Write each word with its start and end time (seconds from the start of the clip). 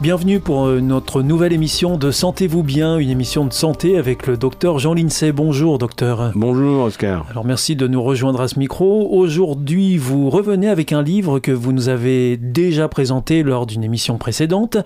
Bienvenue 0.00 0.38
pour 0.38 0.66
euh, 0.66 0.80
notre 0.80 1.22
nouvelle 1.22 1.52
émission 1.52 1.98
de 1.98 2.12
Sentez-vous 2.12 2.62
bien, 2.62 2.98
une 2.98 3.10
émission 3.10 3.44
de 3.44 3.52
santé 3.52 3.98
avec 3.98 4.28
le 4.28 4.36
docteur 4.36 4.78
Jean 4.78 4.94
Lincey. 4.94 5.32
Bonjour 5.32 5.76
docteur. 5.76 6.30
Bonjour 6.36 6.84
Oscar. 6.84 7.26
Alors 7.28 7.44
merci 7.44 7.74
de 7.74 7.88
nous 7.88 8.00
rejoindre 8.00 8.40
à 8.40 8.46
ce 8.46 8.60
micro. 8.60 9.08
Aujourd'hui, 9.10 9.96
vous 9.96 10.30
revenez 10.30 10.68
avec 10.68 10.92
un 10.92 11.02
livre 11.02 11.40
que 11.40 11.50
vous 11.50 11.72
nous 11.72 11.88
avez 11.88 12.36
déjà 12.36 12.86
présenté 12.86 13.42
lors 13.42 13.66
d'une 13.66 13.82
émission 13.82 14.18
précédente. 14.18 14.76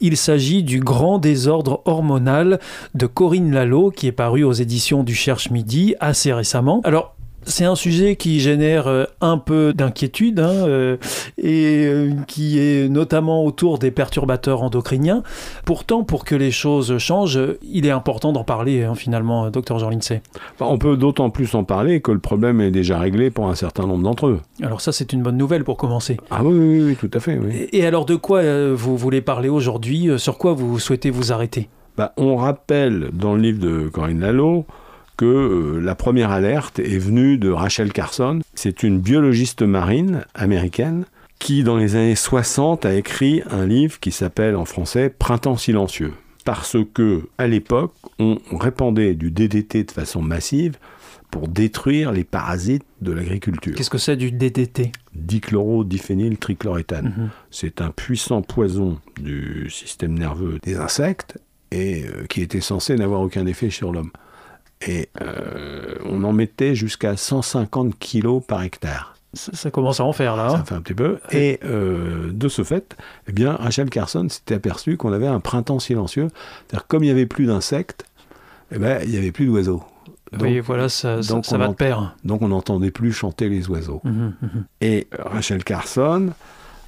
Il 0.00 0.16
s'agit 0.16 0.64
du 0.64 0.80
Grand 0.80 1.20
désordre 1.20 1.82
hormonal 1.84 2.58
de 2.96 3.06
Corinne 3.06 3.52
Lalo 3.52 3.92
qui 3.92 4.08
est 4.08 4.12
paru 4.12 4.42
aux 4.42 4.52
éditions 4.52 5.04
du 5.04 5.14
Cherche 5.14 5.50
Midi 5.50 5.94
assez 6.00 6.32
récemment. 6.32 6.80
Alors 6.82 7.14
c'est 7.48 7.64
un 7.64 7.74
sujet 7.74 8.16
qui 8.16 8.40
génère 8.40 8.86
euh, 8.86 9.04
un 9.20 9.38
peu 9.38 9.72
d'inquiétude 9.72 10.38
hein, 10.38 10.50
euh, 10.50 10.96
et 11.38 11.86
euh, 11.86 12.12
qui 12.26 12.58
est 12.58 12.88
notamment 12.88 13.44
autour 13.44 13.78
des 13.78 13.90
perturbateurs 13.90 14.62
endocriniens. 14.62 15.22
Pourtant, 15.64 16.04
pour 16.04 16.24
que 16.24 16.34
les 16.34 16.50
choses 16.50 16.98
changent, 16.98 17.40
il 17.62 17.86
est 17.86 17.90
important 17.90 18.32
d'en 18.32 18.44
parler 18.44 18.84
hein, 18.84 18.94
finalement, 18.94 19.50
docteur 19.50 19.78
Jean 19.78 19.90
Lindsay. 19.90 20.22
On 20.60 20.78
peut 20.78 20.96
d'autant 20.96 21.30
plus 21.30 21.54
en 21.54 21.64
parler 21.64 22.00
que 22.00 22.12
le 22.12 22.18
problème 22.18 22.60
est 22.60 22.70
déjà 22.70 22.98
réglé 22.98 23.30
pour 23.30 23.48
un 23.48 23.54
certain 23.54 23.86
nombre 23.86 24.02
d'entre 24.04 24.26
eux. 24.26 24.40
Alors 24.62 24.80
ça, 24.80 24.92
c'est 24.92 25.12
une 25.12 25.22
bonne 25.22 25.36
nouvelle 25.36 25.64
pour 25.64 25.76
commencer. 25.76 26.18
Ah 26.30 26.44
oui, 26.44 26.56
oui, 26.58 26.82
oui 26.82 26.96
tout 26.96 27.10
à 27.14 27.20
fait. 27.20 27.38
Et 27.72 27.86
alors 27.86 28.04
de 28.04 28.14
quoi 28.14 28.42
vous 28.74 28.96
voulez 28.96 29.20
parler 29.20 29.48
aujourd'hui? 29.48 30.10
Sur 30.18 30.38
quoi 30.38 30.52
vous 30.52 30.78
souhaitez 30.78 31.10
vous 31.10 31.32
arrêter? 31.32 31.68
Bah, 31.96 32.12
On 32.16 32.36
rappelle 32.36 33.10
dans 33.12 33.34
le 33.34 33.40
livre 33.40 33.58
de 33.58 33.88
Corinne 33.88 34.20
Lalo 34.20 34.66
que 35.18 35.26
euh, 35.26 35.80
la 35.80 35.94
première 35.94 36.30
alerte 36.30 36.78
est 36.78 36.98
venue 36.98 37.36
de 37.36 37.50
Rachel 37.50 37.92
Carson. 37.92 38.40
C'est 38.54 38.82
une 38.82 39.00
biologiste 39.00 39.60
marine 39.60 40.24
américaine 40.34 41.04
qui, 41.38 41.64
dans 41.64 41.76
les 41.76 41.96
années 41.96 42.14
60, 42.14 42.86
a 42.86 42.94
écrit 42.94 43.42
un 43.50 43.66
livre 43.66 44.00
qui 44.00 44.12
s'appelle 44.12 44.56
en 44.56 44.64
français 44.64 45.12
Printemps 45.16 45.58
silencieux. 45.58 46.14
Parce 46.44 46.76
que, 46.94 47.28
à 47.36 47.46
l'époque, 47.46 47.92
on 48.18 48.38
répandait 48.52 49.14
du 49.14 49.30
DDT 49.30 49.84
de 49.84 49.90
façon 49.90 50.22
massive 50.22 50.78
pour 51.30 51.48
détruire 51.48 52.12
les 52.12 52.24
parasites 52.24 52.84
de 53.02 53.12
l'agriculture. 53.12 53.74
Qu'est-ce 53.74 53.90
que 53.90 53.98
c'est 53.98 54.16
du 54.16 54.32
DDT 54.32 54.92
Dichlorodiphényl 55.14 56.38
trichloroéthane. 56.38 57.14
Mhm. 57.16 57.30
C'est 57.50 57.80
un 57.80 57.90
puissant 57.90 58.40
poison 58.42 58.98
du 59.20 59.68
système 59.68 60.18
nerveux 60.18 60.58
des 60.62 60.76
insectes 60.76 61.38
et 61.70 62.04
euh, 62.04 62.24
qui 62.28 62.40
était 62.40 62.60
censé 62.60 62.94
n'avoir 62.96 63.20
aucun 63.20 63.46
effet 63.46 63.68
sur 63.68 63.92
l'homme. 63.92 64.10
Et 64.86 65.08
euh, 65.20 65.96
on 66.04 66.24
en 66.24 66.32
mettait 66.32 66.74
jusqu'à 66.74 67.16
150 67.16 67.98
kilos 67.98 68.42
par 68.46 68.62
hectare. 68.62 69.14
Ça, 69.34 69.70
commence 69.70 70.00
à 70.00 70.04
en 70.04 70.12
faire 70.12 70.36
là. 70.36 70.48
Ça 70.50 70.56
hein. 70.56 70.64
fait 70.64 70.74
un 70.74 70.80
petit 70.80 70.94
peu. 70.94 71.18
Et 71.32 71.60
euh, 71.64 72.30
de 72.32 72.48
ce 72.48 72.64
fait, 72.64 72.96
eh 73.28 73.32
bien, 73.32 73.52
Rachel 73.52 73.90
Carson 73.90 74.26
s'était 74.28 74.54
aperçu 74.54 74.96
qu'on 74.96 75.12
avait 75.12 75.26
un 75.26 75.40
printemps 75.40 75.78
silencieux. 75.78 76.28
C'est-à-dire 76.66 76.86
comme 76.86 77.04
il 77.04 77.08
n'y 77.08 77.12
avait 77.12 77.26
plus 77.26 77.46
d'insectes, 77.46 78.04
eh 78.72 78.78
ben, 78.78 79.00
il 79.04 79.10
n'y 79.10 79.18
avait 79.18 79.32
plus 79.32 79.46
d'oiseaux. 79.46 79.82
oui, 80.40 80.60
voilà, 80.60 80.88
ça, 80.88 81.22
ça, 81.22 81.58
va 81.58 81.68
de 81.68 81.74
pair. 81.74 82.16
Donc 82.24 82.40
on 82.42 82.48
n'entendait 82.48 82.90
plus 82.90 83.12
chanter 83.12 83.48
les 83.48 83.68
oiseaux. 83.68 84.00
Mmh, 84.04 84.10
mmh. 84.10 84.48
Et 84.80 85.08
Rachel 85.18 85.62
Carson 85.62 86.30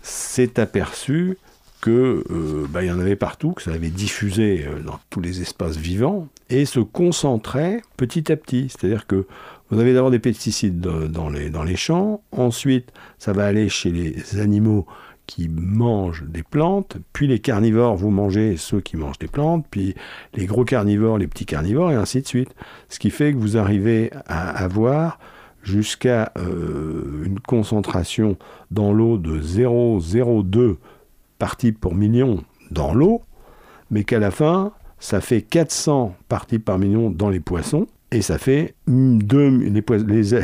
s'est 0.03 0.59
aperçu 0.59 1.37
que 1.81 2.25
euh, 2.31 2.67
bah, 2.69 2.83
il 2.83 2.89
y 2.89 2.93
en 2.93 2.99
avait 2.99 3.17
partout, 3.17 3.53
que 3.53 3.63
ça 3.63 3.73
avait 3.73 3.91
diffusé 3.91 4.67
euh, 4.67 4.81
dans 4.81 4.99
tous 5.11 5.21
les 5.21 5.41
espaces 5.41 5.77
vivants 5.77 6.29
et 6.49 6.65
se 6.65 6.81
concentrait 6.81 7.83
petit 7.97 8.31
à 8.31 8.37
petit. 8.37 8.69
C'est-à-dire 8.69 9.07
que 9.07 9.27
vous 9.71 9.79
avez 9.79 9.95
d'abord 9.95 10.11
des 10.11 10.19
pesticides 10.19 10.81
dans 10.81 11.29
les, 11.29 11.77
champs, 11.77 12.23
ensuite 12.33 12.93
ça 13.19 13.33
va 13.33 13.47
aller 13.47 13.69
chez 13.69 13.93
les 13.93 14.41
animaux 14.41 14.85
qui 15.31 15.49
mangent 15.49 16.25
des 16.27 16.43
plantes, 16.43 16.97
puis 17.13 17.29
les 17.29 17.39
carnivores, 17.39 17.95
vous 17.95 18.11
mangez 18.11 18.57
ceux 18.57 18.81
qui 18.81 18.97
mangent 18.97 19.21
des 19.21 19.29
plantes, 19.29 19.65
puis 19.71 19.95
les 20.35 20.47
gros 20.47 20.65
carnivores, 20.65 21.19
les 21.19 21.29
petits 21.29 21.47
carnivores, 21.47 21.93
et 21.93 21.95
ainsi 21.95 22.21
de 22.21 22.27
suite. 22.27 22.53
Ce 22.89 22.99
qui 22.99 23.11
fait 23.11 23.33
que 23.33 23.39
vous 23.39 23.57
arrivez 23.57 24.11
à 24.27 24.49
avoir 24.49 25.21
jusqu'à 25.63 26.33
euh, 26.37 27.23
une 27.25 27.39
concentration 27.39 28.37
dans 28.73 28.93
l'eau 28.93 29.19
de 29.19 29.41
0,02 29.41 30.79
parties 31.41 31.73
pour 31.73 31.97
million 31.97 32.45
dans 32.71 32.95
l'eau, 32.95 33.23
mais 33.91 34.05
qu'à 34.05 34.21
la 34.21 34.31
fin, 34.31 34.71
ça 35.01 35.21
fait 35.21 35.43
400 35.43 36.15
parties 36.29 36.61
par 36.61 36.79
million 36.79 37.11
dans 37.11 37.31
les 37.31 37.41
poissons, 37.41 37.89
et 38.13 38.23
ça 38.23 38.39
fait 38.39 38.75
deux, 38.87 39.49
les, 39.49 39.83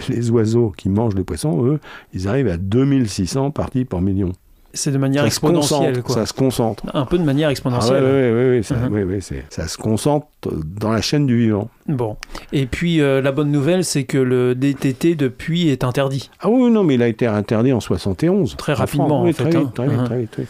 les, 0.09 0.31
oiseaux 0.31 0.73
qui 0.77 0.89
mangent 0.89 1.15
les 1.15 1.25
poissons, 1.25 1.65
eux, 1.65 1.79
ils 2.15 2.27
arrivent 2.27 2.49
à 2.49 2.57
2600 2.57 3.51
parties 3.51 3.85
par 3.85 4.01
million. 4.01 4.33
C'est 4.73 4.91
de 4.91 4.99
manière 4.99 5.25
exponentielle. 5.25 6.03
Quoi. 6.03 6.15
Ça 6.15 6.27
se 6.27 6.35
concentre. 6.35 6.85
Un 6.93 7.07
peu 7.07 7.17
de 7.17 7.25
manière 7.25 7.49
exponentielle. 7.49 8.05
Ah 8.05 8.11
oui, 8.11 8.51
oui, 8.51 9.03
oui, 9.03 9.23
ça, 9.49 9.69
se 9.69 9.79
concentre 9.79 10.27
dans 10.43 10.93
la 10.93 11.01
chaîne 11.01 11.27
du 11.27 11.39
vivant. 11.39 11.71
Bon. 11.89 12.17
Et 12.53 12.67
puis, 12.67 13.01
euh, 13.01 13.23
la 13.23 13.33
bonne 13.33 13.51
nouvelle, 13.51 13.85
c'est 13.85 14.05
que 14.05 14.19
le 14.19 14.55
DTT, 14.55 15.15
depuis, 15.15 15.69
est 15.69 15.83
interdit. 15.83 16.31
Ah 16.41 16.51
oui, 16.51 16.71
non, 16.71 16.85
mais 16.85 16.97
il 16.97 17.03
a 17.03 17.09
été 17.09 17.27
interdit 17.27 17.73
en 17.73 17.81
71. 17.81 18.57
Très 18.57 18.75
rapidement, 18.75 19.23
en, 19.23 19.27
fait. 19.33 19.51
Très 19.51 19.61
vite, 19.61 19.75
très 19.75 19.89
vite, 19.89 20.05
très 20.05 20.19
vite. 20.19 20.41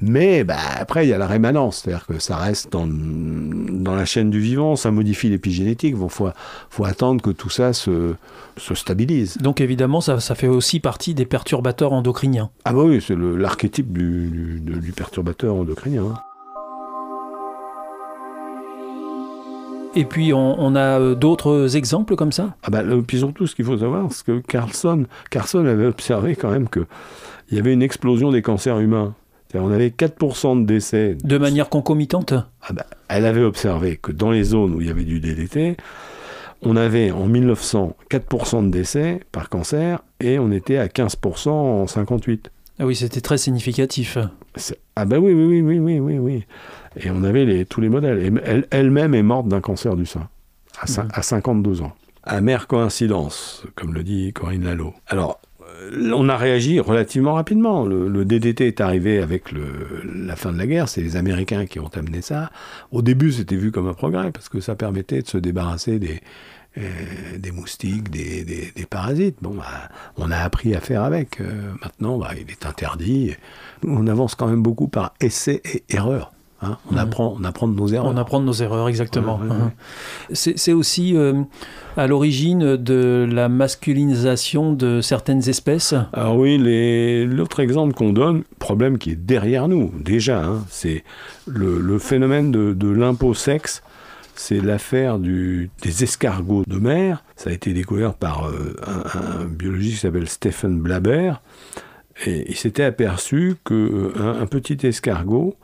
Mais 0.00 0.44
bah, 0.44 0.56
après, 0.78 1.06
il 1.06 1.10
y 1.10 1.12
a 1.12 1.18
la 1.18 1.26
rémanence, 1.26 1.78
c'est-à-dire 1.78 2.06
que 2.06 2.20
ça 2.20 2.36
reste 2.36 2.72
dans, 2.72 2.86
dans, 2.86 3.96
la 3.96 4.04
chaîne 4.04 4.30
du 4.30 4.38
vivant, 4.38 4.76
ça 4.76 4.92
modifie 4.92 5.28
l'épigénétique. 5.28 5.94
Il 5.98 6.08
faut, 6.08 6.30
faut, 6.70 6.84
attendre 6.84 7.20
que 7.20 7.30
tout 7.30 7.50
ça 7.50 7.72
se, 7.72 8.14
se 8.56 8.74
stabilise. 8.74 9.38
Donc 9.38 9.60
évidemment, 9.60 10.00
ça, 10.00 10.20
ça, 10.20 10.36
fait 10.36 10.46
aussi 10.46 10.78
partie 10.78 11.14
des 11.14 11.26
perturbateurs 11.26 11.92
endocriniens. 11.92 12.50
Ah 12.64 12.72
bah 12.72 12.82
oui, 12.84 13.02
c'est 13.04 13.16
l'archétype 13.16 13.92
du, 13.92 14.60
du, 14.60 14.78
du, 14.78 14.92
perturbateur 14.92 15.54
endocrinien. 15.54 16.04
Hein. 16.04 16.14
Et 19.96 20.04
puis 20.04 20.32
on, 20.32 20.76
a 20.76 21.00
euh, 21.00 21.14
d'autres 21.16 21.76
exemples 21.76 22.14
comme 22.14 22.30
ça? 22.30 22.54
Ah 22.62 22.70
bah, 22.70 22.82
puis 23.04 23.18
surtout, 23.18 23.48
ce 23.48 23.56
qu'il 23.56 23.64
faut 23.64 23.78
savoir, 23.78 24.12
c'est 24.12 24.24
que 24.24 24.38
Carlson, 24.46 25.06
Carlson 25.28 25.66
avait 25.66 25.86
observé 25.86 26.36
quand 26.36 26.50
même 26.50 26.68
qu'il 26.68 26.86
y 27.50 27.58
avait 27.58 27.72
une 27.72 27.82
explosion 27.82 28.30
des 28.30 28.42
cancers 28.42 28.78
humains. 28.78 29.14
On 29.54 29.70
avait 29.70 29.88
4% 29.88 30.60
de 30.60 30.66
décès. 30.66 31.16
De 31.24 31.38
manière 31.38 31.68
concomitante 31.68 32.34
ah 32.62 32.72
bah, 32.72 32.86
Elle 33.08 33.24
avait 33.24 33.42
observé 33.42 33.96
que 33.96 34.12
dans 34.12 34.30
les 34.30 34.44
zones 34.44 34.74
où 34.74 34.80
il 34.80 34.86
y 34.86 34.90
avait 34.90 35.04
du 35.04 35.20
DDT, 35.20 35.76
on 36.62 36.76
avait 36.76 37.10
en 37.10 37.26
1900 37.26 37.96
4% 38.10 38.66
de 38.66 38.70
décès 38.70 39.20
par 39.32 39.48
cancer 39.48 40.00
et 40.20 40.38
on 40.38 40.50
était 40.50 40.76
à 40.76 40.88
15% 40.88 41.48
en 41.48 41.86
58. 41.86 42.50
Ah 42.80 42.86
oui, 42.86 42.94
c'était 42.94 43.20
très 43.20 43.38
significatif. 43.38 44.18
Ah 44.96 45.04
bah 45.04 45.18
oui, 45.18 45.32
oui, 45.32 45.60
oui, 45.60 45.78
oui, 45.78 45.98
oui, 45.98 46.18
oui. 46.18 46.44
Et 46.96 47.10
on 47.10 47.24
avait 47.24 47.44
les, 47.44 47.64
tous 47.64 47.80
les 47.80 47.88
modèles. 47.88 48.66
Elle-même 48.70 49.14
est 49.14 49.22
morte 49.22 49.48
d'un 49.48 49.60
cancer 49.60 49.96
du 49.96 50.06
sein 50.06 50.28
à, 50.80 50.86
à 51.12 51.22
52 51.22 51.82
ans. 51.82 51.92
Amère 52.22 52.66
coïncidence, 52.66 53.64
comme 53.74 53.94
le 53.94 54.04
dit 54.04 54.32
Corinne 54.32 54.64
Lalo. 54.64 54.94
Alors, 55.06 55.40
on 56.12 56.28
a 56.28 56.36
réagi 56.36 56.80
relativement 56.80 57.34
rapidement. 57.34 57.84
Le, 57.86 58.24
DDT 58.24 58.66
est 58.66 58.80
arrivé 58.80 59.18
avec 59.18 59.44
la 59.52 60.36
fin 60.36 60.52
de 60.52 60.58
la 60.58 60.66
guerre, 60.66 60.88
c'est 60.88 61.00
les 61.00 61.16
Américains 61.16 61.66
qui 61.66 61.80
ont 61.80 61.90
amené 61.94 62.22
ça. 62.22 62.50
Au 62.92 63.02
début, 63.02 63.32
c'était 63.32 63.56
vu 63.56 63.70
comme 63.70 63.88
un 63.88 63.94
progrès, 63.94 64.30
parce 64.32 64.48
que 64.48 64.60
ça 64.60 64.74
permettait 64.74 65.22
de 65.22 65.28
se 65.28 65.38
débarrasser 65.38 65.98
des, 65.98 66.20
des 67.36 67.50
moustiques, 67.50 68.10
des, 68.10 68.86
parasites. 68.88 69.36
Bon, 69.40 69.54
bah, 69.54 69.88
on 70.16 70.30
a 70.30 70.38
appris 70.38 70.74
à 70.74 70.80
faire 70.80 71.02
avec. 71.02 71.40
maintenant, 71.82 72.18
bah, 72.18 72.30
il 72.34 72.50
est 72.50 72.66
interdit. 72.66 73.34
On 73.86 74.06
avance 74.06 74.34
quand 74.34 74.48
même 74.48 74.62
beaucoup 74.62 74.88
par 74.88 75.14
essai 75.20 75.62
et 75.64 75.84
erreur. 75.88 76.32
Hein. 76.60 76.76
on, 76.90 76.94
mhm. 76.94 76.98
apprend, 76.98 77.36
on 77.38 77.44
apprend 77.44 77.68
de 77.68 77.74
nos 77.74 77.86
erreurs. 77.86 78.10
On 78.12 78.16
apprend 78.16 78.40
de 78.40 78.44
nos 78.44 78.52
erreurs, 78.52 78.88
exactement. 78.88 79.38
Mhm. 79.38 79.70
C'est 80.32 80.72
aussi 80.72 81.16
euh, 81.16 81.42
à 81.96 82.06
l'origine 82.06 82.76
de 82.76 83.28
la 83.30 83.48
masculinisation 83.48 84.72
de 84.72 85.00
certaines 85.00 85.48
espèces 85.48 85.94
Alors 86.12 86.36
oui, 86.36 86.58
l'autre 87.26 87.60
exemple 87.60 87.94
qu'on 87.94 88.12
donne, 88.12 88.42
problème 88.58 88.98
qui 88.98 89.10
est 89.10 89.16
derrière 89.16 89.68
nous 89.68 89.92
déjà, 90.00 90.44
hein, 90.44 90.64
c'est 90.68 91.04
le, 91.46 91.98
phénomène 91.98 92.50
de, 92.50 92.72
de 92.72 93.34
sexe. 93.34 93.82
C'est 94.34 94.60
l'affaire 94.60 95.18
des 95.18 95.68
escargots 95.82 96.62
de 96.64 96.78
mer. 96.78 97.24
Ça 97.34 97.50
a 97.50 97.52
été 97.52 97.72
découvert 97.72 98.14
par 98.14 98.48
euh, 98.48 98.76
un, 98.86 99.46
biologiste 99.46 99.94
qui 99.96 100.00
s'appelle 100.02 100.28
Stephen 100.28 100.78
Blaber. 100.78 101.32
Et 102.24 102.48
il 102.48 102.54
s'était 102.54 102.84
aperçu 102.84 103.56
qu'un 103.64 103.74
euh, 103.74 104.40
un 104.40 104.46
petit 104.46 104.86
escargot 104.86 105.56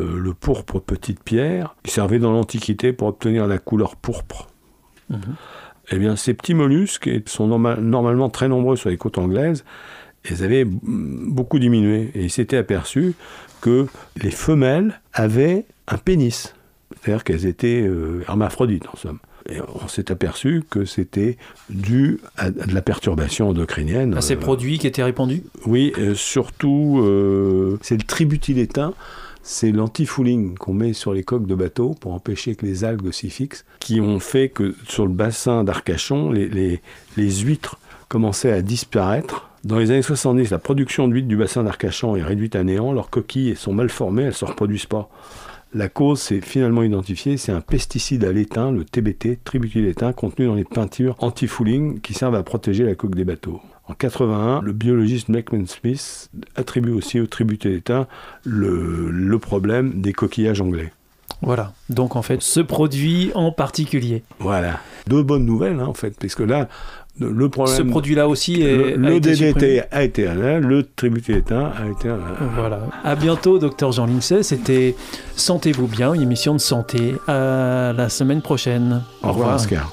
euh, 0.00 0.18
le 0.18 0.32
pourpre 0.32 0.80
petite 0.80 1.22
pierre, 1.22 1.76
qui 1.82 1.90
servait 1.90 2.18
dans 2.18 2.32
l'Antiquité 2.32 2.92
pour 2.92 3.08
obtenir 3.08 3.46
la 3.46 3.58
couleur 3.58 3.96
pourpre. 3.96 4.48
Mhm. 5.10 5.18
Eh 5.90 5.98
bien, 5.98 6.16
ces 6.16 6.32
petits 6.32 6.54
mollusques 6.54 7.10
sont 7.26 7.46
normalement 7.46 8.30
très 8.30 8.48
nombreux 8.48 8.76
sur 8.76 8.88
les 8.88 8.96
côtes 8.96 9.18
anglaises, 9.18 9.64
ils 10.30 10.42
avaient 10.42 10.64
beaucoup 10.64 11.58
diminué. 11.58 12.10
Et 12.14 12.24
il 12.24 12.30
s'était 12.30 12.56
aperçu 12.56 13.14
que 13.60 13.86
les 14.22 14.30
femelles 14.30 15.00
avaient 15.12 15.66
un 15.86 15.98
pénis. 15.98 16.54
C'est-à-dire 17.02 17.22
qu'elles 17.22 17.44
étaient 17.44 17.82
euh, 17.82 18.24
hermaphrodites, 18.26 18.86
en 18.90 18.96
somme. 18.96 19.18
Et 19.50 19.58
on 19.60 19.88
s'est 19.88 20.10
aperçu 20.10 20.62
que 20.70 20.86
c'était 20.86 21.36
dû 21.68 22.20
à, 22.38 22.50
de 22.50 22.72
la 22.72 22.80
perturbation 22.80 23.50
endocrinienne. 23.50 24.14
À 24.14 24.22
ces 24.22 24.36
produits 24.36 24.78
qui 24.78 24.86
étaient 24.86 25.02
répandus? 25.02 25.42
Oui, 25.66 25.92
euh, 25.98 26.14
surtout, 26.14 27.02
c'est 27.82 27.98
le 27.98 28.04
tributylétain 28.04 28.94
c'est 29.46 29.72
l'anti-fouling 29.72 30.56
qu'on 30.56 30.72
met 30.72 30.94
sur 30.94 31.12
les 31.12 31.22
coques 31.22 31.46
de 31.46 31.54
bateau 31.54 31.94
pour 32.00 32.14
empêcher 32.14 32.54
que 32.54 32.64
les 32.64 32.82
algues 32.82 33.12
s'y 33.12 33.28
fixent, 33.28 33.66
qui 33.78 34.00
ont 34.00 34.18
fait 34.18 34.48
que 34.48 34.74
sur 34.88 35.04
le 35.06 35.12
bassin 35.12 35.64
d'Arcachon, 35.64 36.32
les, 36.32 36.80
huîtres 37.16 37.78
commençaient 38.08 38.52
à 38.52 38.62
disparaître. 38.62 39.50
Dans 39.62 39.78
les 39.78 39.90
années 39.90 40.02
70, 40.02 40.50
la 40.50 40.58
production 40.58 41.08
d'huîtres 41.08 41.28
du 41.28 41.36
bassin 41.36 41.62
d'Arcachon 41.62 42.16
est 42.16 42.22
réduite 42.22 42.56
à 42.56 42.64
néant, 42.64 42.92
leurs 42.92 43.10
coquilles 43.10 43.54
sont 43.54 43.74
mal 43.74 43.90
formées, 43.90 44.22
elles 44.22 44.28
ne 44.28 44.32
se 44.32 44.46
reproduisent 44.46 44.86
pas. 44.86 45.10
La 45.74 45.90
cause, 45.90 46.20
c'est 46.20 46.40
finalement 46.40 46.82
identifié, 46.82 47.36
c'est 47.36 47.52
un 47.52 47.60
pesticide 47.60 48.24
à 48.24 48.32
l'étain, 48.32 48.72
le 48.72 48.84
TBT, 48.84 49.40
tributylétain, 49.44 50.14
contenu 50.14 50.46
dans 50.46 50.54
les 50.54 50.64
peintures 50.64 51.16
anti-fouling 51.18 52.00
qui 52.00 52.14
servent 52.14 52.36
à 52.36 52.42
protéger 52.42 52.84
la 52.84 52.94
coque 52.94 53.14
des 53.14 53.24
bateaux. 53.24 53.60
En 53.86 53.94
81, 53.94 54.62
le 54.62 54.72
biologiste 54.72 55.30
Beckman 55.30 55.66
Smith 55.66 56.30
attribue 56.56 56.92
aussi 56.92 57.20
au 57.20 57.26
tribut 57.26 57.58
d'État 57.58 58.08
le, 58.44 59.10
le 59.10 59.38
problème 59.38 60.00
des 60.00 60.12
coquillages 60.12 60.60
anglais. 60.60 60.92
Voilà, 61.42 61.72
donc 61.90 62.16
en 62.16 62.22
fait, 62.22 62.40
ce 62.42 62.60
produit 62.60 63.30
en 63.34 63.52
particulier. 63.52 64.22
Voilà. 64.38 64.80
Deux 65.06 65.22
bonnes 65.22 65.44
nouvelles, 65.44 65.80
hein, 65.80 65.86
en 65.86 65.92
fait, 65.92 66.16
puisque 66.18 66.40
là, 66.40 66.68
le 67.20 67.48
problème. 67.48 67.76
Ce 67.76 67.82
produit-là 67.82 68.28
aussi 68.28 68.62
est. 68.62 68.96
Le, 68.96 69.20
DDT 69.20 69.82
a 69.90 70.02
été 70.02 70.24
là, 70.24 70.58
le 70.58 70.82
tribut 70.84 71.20
d'État 71.20 71.72
a 71.76 71.88
été 71.88 72.08
là. 72.08 72.18
Voilà. 72.54 72.80
À 73.04 73.14
bientôt, 73.14 73.58
docteur 73.58 73.92
Jean 73.92 74.06
Lincey. 74.06 74.42
C'était 74.42 74.96
Sentez-vous 75.36 75.86
bien, 75.86 76.14
une 76.14 76.22
émission 76.22 76.54
de 76.54 76.60
santé. 76.60 77.14
À 77.28 77.92
la 77.92 78.08
semaine 78.08 78.42
prochaine. 78.42 79.02
Au, 79.22 79.28
revoir, 79.28 79.56
Oscar. 79.56 79.92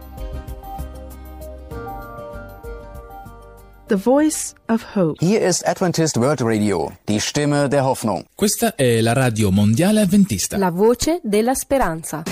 The 3.91 3.97
Voice 3.97 4.53
of 4.69 4.95
Hope. 4.95 5.17
Hier 5.19 5.41
ist 5.41 5.67
Adventist 5.67 6.15
World 6.15 6.39
Radio, 6.41 6.93
die 7.09 7.19
Stimme 7.19 7.67
der 7.67 7.83
Hoffnung. 7.83 8.23
Questa 8.37 8.73
è 8.77 9.01
la 9.01 9.11
radio 9.11 9.51
mondiale 9.51 9.99
adventista. 9.99 10.55
La 10.55 10.71
voce 10.71 11.19
della 11.23 11.53
speranza. 11.53 12.23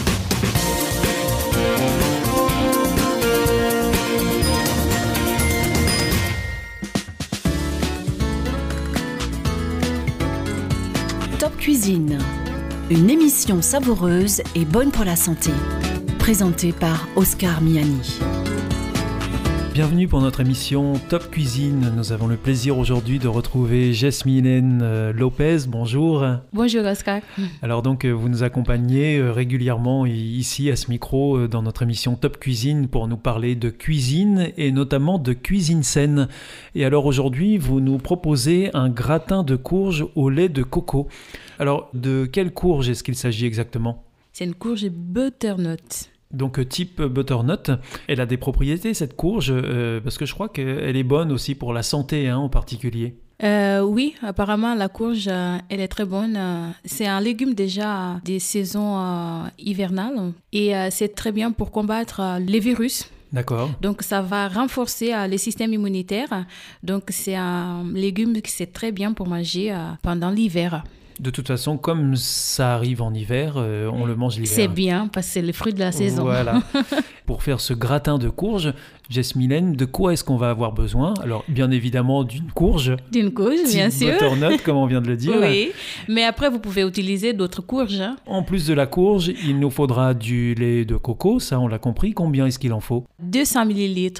Top 11.39 11.57
Cuisine. 11.57 12.17
Une 12.89 13.09
émission 13.09 13.61
savoureuse 13.61 14.41
et 14.55 14.63
bonne 14.63 14.91
pour 14.91 15.03
la 15.03 15.17
santé. 15.17 15.51
Présentée 16.19 16.71
par 16.71 17.09
Oscar 17.17 17.59
Miani. 17.59 17.99
Bienvenue 19.79 20.09
pour 20.09 20.19
notre 20.19 20.41
émission 20.41 20.95
Top 21.07 21.31
Cuisine. 21.31 21.93
Nous 21.95 22.11
avons 22.11 22.27
le 22.27 22.35
plaisir 22.35 22.77
aujourd'hui 22.77 23.17
de 23.17 23.29
retrouver 23.29 23.93
Jasmine 23.93 24.81
euh, 24.81 25.13
Lopez. 25.13 25.59
Bonjour. 25.69 26.25
Bonjour 26.51 26.83
Oscar. 26.83 27.21
Alors 27.61 27.81
donc 27.81 28.03
euh, 28.03 28.11
vous 28.11 28.27
nous 28.27 28.43
accompagnez 28.43 29.17
euh, 29.17 29.31
régulièrement 29.31 30.05
ici 30.05 30.69
à 30.69 30.75
ce 30.75 30.89
micro 30.89 31.47
dans 31.47 31.61
notre 31.61 31.83
émission 31.83 32.17
Top 32.17 32.41
Cuisine 32.41 32.89
pour 32.89 33.07
nous 33.07 33.15
parler 33.15 33.55
de 33.55 33.69
cuisine 33.69 34.51
et 34.57 34.73
notamment 34.73 35.17
de 35.17 35.31
cuisine 35.31 35.83
saine. 35.83 36.27
Et 36.75 36.83
alors 36.83 37.05
aujourd'hui 37.05 37.57
vous 37.57 37.79
nous 37.79 37.99
proposez 37.99 38.71
un 38.73 38.89
gratin 38.89 39.43
de 39.43 39.55
courge 39.55 40.05
au 40.15 40.29
lait 40.29 40.49
de 40.49 40.63
coco. 40.63 41.07
Alors 41.57 41.89
de 41.93 42.25
quelle 42.25 42.51
courge 42.51 42.89
est-ce 42.89 43.01
qu'il 43.01 43.15
s'agit 43.15 43.45
exactement? 43.45 44.03
C'est 44.33 44.43
une 44.43 44.55
courge 44.55 44.89
butternut. 44.89 46.09
Donc 46.31 46.59
euh, 46.59 46.65
type 46.65 47.01
butternut, 47.01 47.71
elle 48.07 48.21
a 48.21 48.27
des 48.27 48.37
propriétés 48.37 48.93
cette 48.93 49.15
courge 49.15 49.51
euh, 49.51 49.99
parce 49.99 50.19
que 50.19 50.27
je 50.27 50.33
crois 50.35 50.47
qu'elle 50.47 50.95
est 50.95 51.03
bonne 51.03 51.31
aussi 51.31 51.55
pour 51.55 51.73
la 51.73 51.81
santé 51.81 52.27
hein, 52.27 52.37
en 52.37 52.49
particulier. 52.49 53.15
Euh, 53.41 53.81
oui, 53.81 54.13
apparemment 54.21 54.75
la 54.75 54.89
courge, 54.89 55.27
elle 55.27 55.79
est 55.79 55.87
très 55.87 56.05
bonne. 56.05 56.37
C'est 56.83 57.07
un 57.07 57.21
légume 57.21 57.53
déjà 57.53 58.19
des 58.25 58.37
saisons 58.37 59.01
hivernales 59.57 60.33
et 60.51 60.73
c'est 60.91 61.15
très 61.15 61.31
bien 61.31 61.51
pour 61.51 61.71
combattre 61.71 62.21
les 62.45 62.59
virus. 62.59 63.09
D'accord. 63.31 63.71
Donc 63.79 64.01
ça 64.01 64.21
va 64.21 64.49
renforcer 64.49 65.13
le 65.29 65.37
système 65.37 65.73
immunitaire. 65.73 66.45
Donc 66.83 67.03
c'est 67.09 67.35
un 67.35 67.85
légume 67.93 68.41
qui 68.41 68.51
c'est 68.51 68.73
très 68.73 68.91
bien 68.91 69.13
pour 69.13 69.27
manger 69.27 69.73
pendant 70.01 70.31
l'hiver. 70.31 70.83
De 71.19 71.31
toute 71.31 71.47
façon, 71.47 71.77
comme 71.77 72.15
ça 72.15 72.75
arrive 72.75 73.01
en 73.01 73.13
hiver, 73.13 73.55
euh, 73.57 73.91
on 73.93 74.05
le 74.05 74.15
mange 74.15 74.35
l'hiver. 74.37 74.55
C'est 74.55 74.67
bien, 74.69 75.09
parce 75.11 75.27
que 75.27 75.33
c'est 75.33 75.41
le 75.41 75.51
fruit 75.51 75.73
de 75.73 75.79
la 75.79 75.91
saison. 75.91 76.23
Voilà. 76.23 76.61
Pour 77.25 77.43
faire 77.43 77.59
ce 77.59 77.73
gratin 77.73 78.17
de 78.17 78.29
courge, 78.29 78.73
Jasmine, 79.09 79.73
de 79.73 79.85
quoi 79.85 80.13
est-ce 80.13 80.23
qu'on 80.23 80.37
va 80.37 80.49
avoir 80.49 80.71
besoin? 80.71 81.13
Alors, 81.21 81.43
bien 81.49 81.71
évidemment, 81.71 82.23
d'une 82.23 82.51
courge. 82.51 82.95
D'une 83.11 83.31
courge, 83.33 83.63
bien 83.67 83.89
sûr. 83.89 84.13
butternut, 84.13 84.63
comme 84.63 84.77
on 84.77 84.85
vient 84.85 85.01
de 85.01 85.07
le 85.07 85.17
dire. 85.17 85.33
Oui, 85.41 85.71
mais 86.07 86.23
après, 86.23 86.49
vous 86.49 86.59
pouvez 86.59 86.83
utiliser 86.83 87.33
d'autres 87.33 87.61
courges. 87.61 87.99
Hein. 87.99 88.15
En 88.25 88.43
plus 88.43 88.65
de 88.67 88.73
la 88.73 88.87
courge, 88.87 89.27
il 89.45 89.59
nous 89.59 89.69
faudra 89.69 90.13
du 90.13 90.53
lait 90.55 90.85
de 90.85 90.95
coco, 90.95 91.39
ça 91.39 91.59
on 91.59 91.67
l'a 91.67 91.79
compris. 91.79 92.13
Combien 92.13 92.45
est-ce 92.45 92.59
qu'il 92.59 92.71
en 92.71 92.79
faut? 92.79 93.03
200 93.21 93.65
ml 93.69 94.11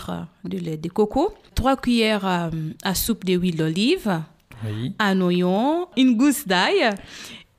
de 0.44 0.58
lait 0.58 0.78
de 0.78 0.90
coco, 0.90 1.34
3 1.56 1.78
cuillères 1.78 2.26
à, 2.26 2.50
à 2.84 2.94
soupe 2.94 3.26
d'huile 3.26 3.56
d'olive, 3.56 4.22
un 5.00 5.22
oignon, 5.22 5.88
une 5.98 6.18
gousse 6.18 6.48
d'ail 6.48 6.90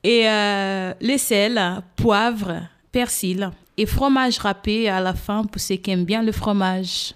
et 0.03 0.27
euh, 0.27 0.93
les 0.99 1.17
sels, 1.17 1.61
poivre, 1.95 2.61
persil 2.91 3.51
et 3.77 3.85
fromage 3.85 4.39
râpé 4.39 4.89
à 4.89 4.99
la 4.99 5.13
fin 5.13 5.43
pour 5.43 5.61
ceux 5.61 5.75
qui 5.75 5.91
aiment 5.91 6.05
bien 6.05 6.23
le 6.23 6.31
fromage. 6.31 7.13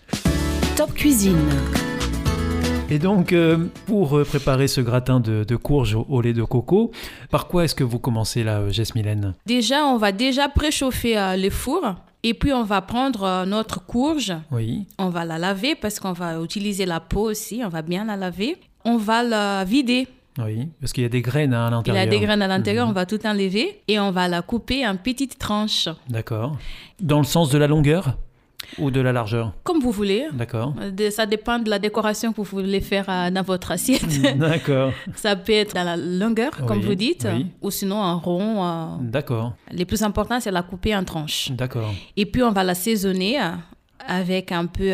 Top 0.75 0.93
cuisine. 0.93 1.49
Et 2.87 2.99
donc, 2.99 3.33
euh, 3.33 3.65
pour 3.87 4.21
préparer 4.25 4.67
ce 4.67 4.79
gratin 4.79 5.19
de, 5.19 5.43
de 5.43 5.55
courge 5.55 5.95
au, 5.95 6.21
lait 6.21 6.33
de 6.33 6.43
coco, 6.43 6.91
par 7.31 7.47
quoi 7.47 7.63
est-ce 7.63 7.73
que 7.73 7.83
vous 7.83 7.97
commencez 7.97 8.43
là, 8.43 8.69
Jess 8.69 8.93
Déjà, 9.45 9.85
on 9.85 9.97
va 9.97 10.11
déjà 10.11 10.49
préchauffer 10.49 11.17
euh, 11.17 11.35
le 11.35 11.49
four 11.49 11.95
Et 12.21 12.35
puis 12.35 12.53
on 12.53 12.63
va 12.63 12.81
prendre 12.81 13.23
euh, 13.23 13.45
notre 13.45 13.83
courge. 13.83 14.33
Oui. 14.51 14.85
On 14.99 15.09
va 15.09 15.25
la 15.25 15.39
laver 15.39 15.73
parce 15.73 15.99
qu'on 15.99 16.13
va 16.13 16.39
utiliser 16.39 16.85
la 16.85 16.99
peau 16.99 17.31
aussi. 17.31 17.61
On 17.65 17.69
va 17.69 17.81
bien 17.81 18.05
la 18.05 18.17
laver. 18.17 18.57
On 18.85 18.97
va 18.97 19.23
la 19.23 19.63
vider. 19.65 20.07
Oui, 20.37 20.67
parce 20.81 20.91
qu'il 20.93 21.03
y 21.03 21.05
a 21.05 21.09
des 21.09 21.21
graines 21.21 21.53
à 21.53 21.69
l'intérieur. 21.69 22.03
Il 22.03 22.05
y 22.05 22.07
a 22.07 22.19
des 22.19 22.19
graines 22.25 22.41
à 22.41 22.47
l'intérieur, 22.47 22.85
Mhm. 22.85 22.91
on 22.91 22.93
va 22.93 23.05
tout 23.05 23.25
enlever 23.25 23.81
et 23.87 23.99
on 23.99 24.11
va 24.11 24.27
la 24.27 24.41
couper 24.41 24.85
en 24.85 24.95
petites 24.97 25.39
tranches, 25.39 25.87
D'accord. 26.09 26.57
Dans 26.99 27.19
le 27.19 27.23
sens 27.23 27.49
de 27.49 27.57
la 27.57 27.67
longueur 27.67 28.17
ou 28.79 28.91
de 28.91 28.99
la 28.99 29.13
largeur 29.13 29.53
comme 29.63 29.79
vous 29.79 29.91
voulez. 29.91 30.25
D'accord. 30.33 30.73
Ça 31.11 31.25
dépend 31.25 31.57
de 31.59 31.69
la 31.69 31.79
décoration 31.79 32.31
que 32.33 32.37
vous 32.37 32.43
voulez 32.43 32.81
faire 32.81 33.05
euh, 33.07 33.29
dans 33.31 33.43
votre 33.43 33.71
assiette. 33.71 34.05
D'accord. 34.37 34.91
Ça 35.15 35.35
peut 35.37 35.53
être 35.53 35.73
dans 35.73 35.83
la 35.85 35.95
longueur, 35.95 36.51
comme 36.67 36.81
vous 36.81 36.95
dites, 36.95 37.25
oui. 37.33 37.45
ou 37.61 37.71
sinon 37.71 37.95
en 38.01 38.19
rond. 38.19 38.65
euh. 38.65 38.85
D'accord. 39.01 39.53
Le 39.71 39.85
plus 39.85 40.01
important, 40.03 40.39
c'est 40.41 40.51
la 40.51 40.63
couper 40.63 40.93
en 40.95 41.03
tranches. 41.05 41.49
D'accord. 41.51 41.93
Et 42.17 42.25
puis, 42.25 42.43
on 42.43 42.51
va 42.51 42.63
l'assaisonner 42.65 43.39
euh, 43.39 43.51
avec 44.05 44.51
un 44.51 44.65
peu 44.65 44.91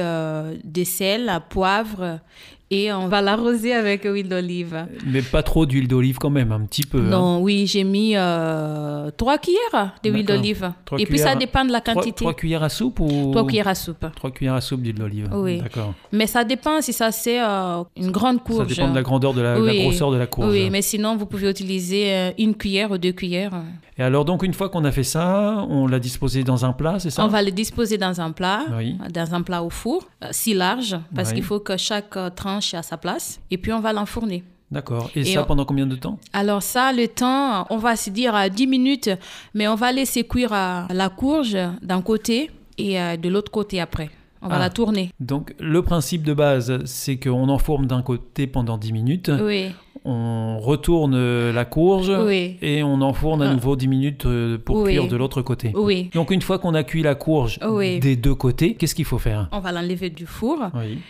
de 0.64 0.84
sel, 0.84 1.32
poivre, 1.50 2.20
et 2.72 2.92
on 2.94 3.08
va 3.10 3.22
l'arroser 3.22 3.74
avec 3.74 4.04
huile 4.06 4.30
d'olive. 4.30 4.86
Mais 5.06 5.22
pas 5.22 5.44
trop 5.44 5.66
d'huile 5.66 5.88
d'olive 5.88 6.18
quand 6.18 6.30
même, 6.30 6.51
un 6.51 6.62
petit 6.62 6.84
peu. 6.86 7.00
hein. 7.00 7.10
Non, 7.10 7.42
oui, 7.42 7.68
j'ai 7.68 7.84
mis 7.84 8.13
euh, 8.16 9.12
trois 9.18 9.38
cuillères 9.38 9.94
d'huile 10.04 10.25
d'olive. 10.25 10.72
Et 10.98 11.06
puis, 11.06 11.20
ça 11.20 11.36
dépend 11.36 11.66
de 11.66 11.72
la 11.72 11.82
quantité. 11.82 12.13
trois 12.16 12.34
cuillères 12.34 12.63
à 12.63 12.70
soupe 12.70 13.00
ou 13.01 13.32
Trois 13.32 13.46
cuillères 13.46 13.68
à 13.68 13.75
soupe. 13.75 14.06
Trois 14.16 14.32
cuillères 14.32 14.56
à 14.56 14.62
soupe 14.62 14.82
d'huile 14.82 14.96
d'olive. 14.96 15.30
Oui. 15.34 15.60
D'accord. 15.62 15.94
Mais 16.12 16.28
ça 16.28 16.44
dépend 16.44 16.82
si 16.82 16.94
ça 16.94 17.12
c'est 17.12 17.42
euh, 17.44 17.84
une 17.98 18.12
grande 18.12 18.38
Ça 18.38 18.44
courge. 18.46 18.68
dépend 18.68 18.90
de 18.90 18.96
la 18.96 19.01
grandeur 19.04 19.34
de 19.34 19.42
la, 19.42 19.60
grosseur 19.60 20.10
de 20.12 20.18
la 20.18 20.28
courge. 20.28 20.50
Oui, 20.51 20.70
mais 20.70 20.82
sinon, 20.82 21.18
vous 21.18 21.25
pouvez 21.25 21.50
utiliser 21.50 22.13
euh, 22.13 22.32
une 22.38 22.56
cuillère 22.56 22.92
ou 22.92 22.98
deux 22.98 23.12
cuillères. 23.12 23.51
Et 23.98 24.04
alors 24.04 24.24
donc 24.25 24.42
une 24.44 24.54
fois 24.54 24.70
qu'on 24.70 24.86
a 24.86 24.92
fait 24.92 25.04
ça, 25.04 25.66
on 25.70 25.86
l'a 25.86 26.00
disposé 26.00 26.44
dans 26.44 26.63
un 26.66 26.72
plat, 26.72 26.98
c'est 26.98 27.10
ça? 27.10 27.25
On 27.25 27.28
va 27.28 27.44
le 27.44 27.51
disposer 27.51 27.98
dans 27.98 28.22
un 28.22 28.32
plat, 28.32 28.62
Oui. 28.78 28.96
dans 29.13 29.36
un 29.36 29.42
plat 29.42 29.62
au 29.63 29.70
four, 29.70 30.04
euh, 30.24 30.28
si 30.32 30.54
large, 30.54 30.98
parce 31.13 31.30
Oui. 31.30 31.36
qu'il 31.36 31.44
faut 31.44 31.60
que 31.60 31.75
chaque 31.78 32.16
tranche 32.36 32.61
à 32.74 32.84
sa 32.84 32.98
place. 32.98 33.39
Et 33.51 33.58
puis, 33.58 33.72
on 33.74 33.80
va 33.80 33.94
l'enfourner. 33.94 34.44
D'accord. 34.72 35.10
Et, 35.15 35.22
Et 35.22 35.25
ça 35.25 35.41
on- 35.41 35.46
pendant 35.46 35.65
combien 35.65 35.86
de 35.86 35.96
temps? 35.98 36.18
Alors 36.32 36.63
ça, 36.63 36.94
le 36.94 37.08
temps, 37.08 37.65
on 37.70 37.77
va 37.77 37.96
se 37.98 38.10
dire 38.10 38.34
à 38.36 38.48
10 38.50 38.68
minutes, 38.68 39.10
mais 39.53 39.68
on 39.68 39.75
va 39.75 39.91
laisser 39.91 40.24
cuire 40.24 40.53
euh, 40.53 40.84
la 40.89 41.10
courge 41.10 41.58
d'un 41.82 42.01
côté 42.01 42.50
et 42.77 43.00
euh, 43.01 43.18
de 43.18 43.27
l'autre 43.27 43.51
côté 43.51 43.82
après. 43.82 44.10
On 44.41 44.48
va 44.48 44.56
Ah. 44.56 44.60
la 44.60 44.70
tourner. 44.70 45.12
Donc 45.20 45.53
le 45.60 45.82
principe 45.84 46.24
de 46.24 46.34
base, 46.34 46.84
c'est 46.86 47.18
qu'on 47.20 47.50
enfourne 47.50 47.86
d'un 47.86 48.01
côté 48.01 48.48
pendant 48.48 48.77
10 48.77 48.94
minutes, 48.94 49.30
Oui, 49.44 49.72
on 50.05 50.60
retourne 50.60 51.51
la 51.51 51.65
courge 51.65 52.12
Oui. 52.25 52.58
et 52.62 52.84
on 52.84 53.01
enfourne 53.01 53.41
à 53.41 53.50
Ah. 53.50 53.53
nouveau 53.53 53.75
10 53.75 53.88
minutes 53.88 54.25
euh, 54.25 54.58
pour 54.58 54.77
Oui. 54.77 54.91
cuire 54.91 55.08
de 55.08 55.15
l'autre 55.15 55.41
côté. 55.41 55.72
oui. 55.75 56.10
Donc 56.13 56.31
une 56.31 56.41
fois 56.41 56.60
qu'on 56.60 56.74
a 56.74 56.84
cuit 56.84 57.03
la 57.03 57.15
courge 57.15 57.60
Oui. 57.67 58.00
des 58.00 58.15
deux 58.15 58.36
côtés, 58.36 58.75
qu'est-ce 58.75 58.96
qu'il 58.96 59.05
faut 59.05 59.17
faire? 59.20 59.48
On 59.51 59.60
va 59.60 59.72
l'enlever 59.72 60.10
du 60.10 60.25
four. 60.25 60.60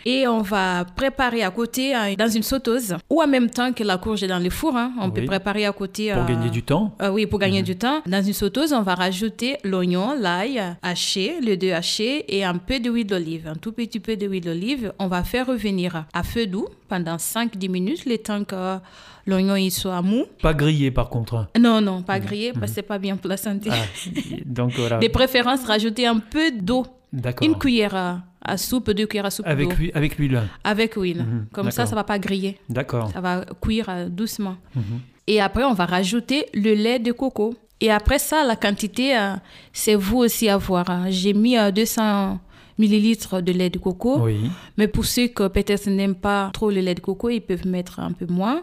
Et 0.04 0.26
on 0.26 0.42
va 0.42 0.84
préparer 0.84 1.42
à 1.42 1.50
côté 1.50 1.94
euh, 1.94 2.14
dans 2.16 2.28
une 2.28 2.42
sauteuse 2.42 2.96
ou 3.10 3.22
en 3.22 3.26
même 3.26 3.50
temps 3.50 3.72
que 3.72 3.82
la 3.84 3.96
courge 3.98 4.22
est 4.22 4.28
dans 4.28 4.38
le 4.42 4.50
four. 4.50 4.76
hein, 4.76 4.92
on 5.00 5.10
peut 5.10 5.24
préparer 5.24 5.64
à 5.66 5.72
côté. 5.72 6.12
Pour 6.12 6.22
euh, 6.22 6.26
gagner 6.26 6.50
du 6.50 6.62
temps 6.62 6.94
euh, 7.02 7.10
oui, 7.10 7.26
pour 7.26 7.38
gagner 7.38 7.60
Mhm. 7.60 7.64
du 7.66 7.76
temps. 7.76 8.00
Dans 8.06 8.22
une 8.22 8.32
sauteuse, 8.32 8.72
on 8.72 8.82
va 8.82 8.94
rajouter 8.94 9.56
l'oignon, 9.64 10.14
l'ail 10.18 10.60
haché, 10.82 11.34
les 11.42 11.56
deux 11.56 11.72
hachés 11.72 12.24
et 12.36 12.44
un 12.44 12.56
peu 12.56 12.78
d'huile 12.80 13.06
d'olive. 13.06 13.46
Un 13.48 13.54
tout 13.56 13.72
petit 13.72 14.00
peu 14.00 14.16
d'huile 14.16 14.44
d'olive. 14.44 14.92
On 14.98 15.06
va 15.08 15.22
faire 15.24 15.46
revenir 15.46 16.04
à 16.12 16.22
feu 16.22 16.46
doux 16.46 16.66
pendant 16.92 17.16
5-10 17.16 17.70
minutes, 17.70 18.04
le 18.04 18.18
temps 18.18 18.44
que 18.44 18.78
l'oignon 19.26 19.56
il 19.56 19.70
soit 19.70 20.02
mou. 20.02 20.24
Pas 20.42 20.52
grillé 20.52 20.90
par 20.90 21.08
contre. 21.08 21.46
Non, 21.58 21.80
non, 21.80 22.02
pas 22.02 22.18
grillé 22.20 22.52
parce 22.52 22.70
que 22.72 22.74
c'est 22.76 22.82
pas 22.92 22.98
bien 22.98 23.16
pour 23.16 23.28
la 23.30 23.38
santé. 23.38 23.70
Mhm. 23.70 23.76
Ah, 23.76 24.36
donc 24.44 24.72
voilà. 24.76 24.98
De 24.98 25.08
préférence, 25.08 25.64
rajouter 25.64 26.06
un 26.06 26.18
peu 26.18 26.50
d'eau. 26.52 26.84
D'accord. 27.12 27.46
Une 27.48 27.56
cuillère 27.58 27.94
à, 27.94 28.20
à 28.44 28.56
soupe, 28.58 28.90
deux 28.90 29.06
cuillères 29.06 29.26
à 29.26 29.30
soupe 29.30 29.46
Avec, 29.46 29.68
d'eau. 29.68 29.74
avec 29.94 30.18
l'huile. 30.18 30.42
Avec 30.64 30.94
huile. 30.94 31.22
Mhm, 31.24 31.46
Comme 31.52 31.70
ça, 31.70 31.82
d'accord. 31.82 31.88
ça 31.90 31.94
va 31.96 32.04
pas 32.04 32.18
griller. 32.18 32.58
D'accord. 32.68 33.10
Ça 33.12 33.20
va 33.20 33.44
cuire 33.62 33.86
euh, 33.88 34.08
doucement. 34.10 34.56
Mhm. 34.74 34.82
Et 35.28 35.40
après, 35.40 35.64
on 35.64 35.72
va 35.74 35.86
rajouter 35.86 36.46
le 36.52 36.74
lait 36.74 36.98
de 36.98 37.12
coco. 37.12 37.54
Et 37.80 37.90
après 37.90 38.18
ça, 38.18 38.44
la 38.44 38.56
quantité, 38.56 39.16
euh, 39.16 39.34
c'est 39.72 39.94
vous 39.94 40.18
aussi 40.18 40.48
à 40.48 40.56
voir. 40.58 40.88
hein. 40.90 41.06
J'ai 41.10 41.32
mis 41.32 41.56
euh, 41.56 41.70
200 41.70 42.38
millilitres 42.82 43.36
de 43.48 43.52
lait 43.60 43.70
de 43.76 43.78
coco. 43.86 44.12
Oui. 44.26 44.38
Mais 44.78 44.88
pour 44.94 45.04
ceux 45.14 45.26
qui 45.36 45.42
peut-être 45.56 45.86
n'aiment 45.96 46.20
pas 46.30 46.50
trop 46.52 46.70
le 46.76 46.80
lait 46.86 46.94
de 47.00 47.04
coco, 47.08 47.26
ils 47.38 47.40
peuvent 47.50 47.66
mettre 47.76 47.94
un 48.08 48.12
peu 48.20 48.26
moins. 48.40 48.58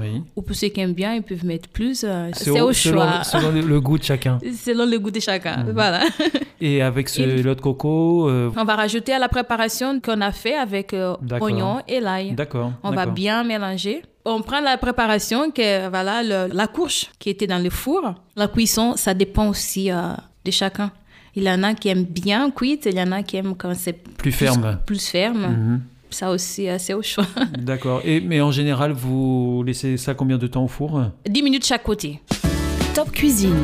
Oui. 0.00 0.22
Ou 0.34 0.42
pour 0.42 0.56
ceux 0.60 0.68
qui 0.74 0.80
aiment 0.80 0.92
bien, 1.04 1.10
ils 1.18 1.22
peuvent 1.22 1.44
mettre 1.52 1.68
plus. 1.68 1.98
euh, 2.04 2.30
C'est 2.32 2.50
au 2.68 2.72
choix. 2.72 3.22
selon 3.22 3.50
le, 3.56 3.60
le 3.74 3.78
goût 3.86 3.98
de 3.98 4.02
chacun. 4.02 4.38
Selon 4.66 4.86
le 4.92 4.98
goût 4.98 5.12
de 5.18 5.20
chacun. 5.20 5.56
Voilà. 5.72 6.00
Et 6.68 6.82
avec 6.82 7.08
ce 7.08 7.20
Et- 7.22 7.26
lait 7.26 7.42
de 7.42 7.60
coco, 7.66 8.28
euh, 8.28 8.50
On 8.56 8.64
va 8.64 8.74
rajouter 8.84 9.12
à 9.12 9.20
la 9.20 9.28
préparation 9.28 10.00
qu'on 10.04 10.20
a 10.20 10.32
fait 10.32 10.56
avec 10.56 10.94
euh, 10.94 11.14
oignon 11.40 11.74
et 11.86 12.00
l'ail. 12.00 12.32
d'accord. 12.32 12.72
On 12.82 12.90
va 12.90 13.06
bien 13.06 13.44
mélanger. 13.44 14.02
On 14.24 14.40
prend 14.48 14.60
la 14.70 14.76
préparation, 14.78 15.50
que 15.56 15.88
voilà, 15.94 16.22
le- 16.30 16.48
la 16.60 16.66
courge 16.66 17.00
qui 17.20 17.28
était 17.34 17.46
dans 17.52 17.62
le 17.62 17.70
four. 17.70 18.02
La 18.36 18.48
cuisson, 18.48 18.86
ça 18.96 19.12
dépend 19.14 19.46
aussi 19.48 19.90
euh, 19.92 20.14
de 20.46 20.50
chacun. 20.50 20.90
Il 21.36 21.42
y 21.42 21.50
en 21.50 21.62
a 21.62 21.74
qui 21.74 21.88
aiment 21.88 22.04
bien 22.04 22.50
cuite, 22.50 22.86
il 22.90 22.96
y 22.96 23.02
en 23.02 23.12
a 23.12 23.22
qui 23.22 23.36
aiment 23.36 23.54
quand 23.56 23.74
c'est 23.74 23.92
Plus 24.16 24.32
ferme. 24.32 24.78
Plus 24.86 25.06
ferme. 25.08 25.46
Mhm. 25.46 25.80
Ça 26.10 26.30
aussi, 26.30 26.68
c'est 26.78 26.94
au 26.94 27.02
choix. 27.02 27.26
D'accord. 27.58 28.00
Et 28.04 28.20
mais 28.20 28.40
en 28.40 28.52
général, 28.52 28.92
vous 28.92 29.64
laissez 29.66 29.96
ça 29.96 30.14
combien 30.14 30.38
de 30.38 30.46
temps 30.46 30.64
au 30.64 30.68
four? 30.68 31.02
10 31.28 31.42
minutes 31.42 31.66
chaque 31.66 31.82
côté. 31.82 32.20
Top 32.94 33.10
Cuisine. 33.10 33.56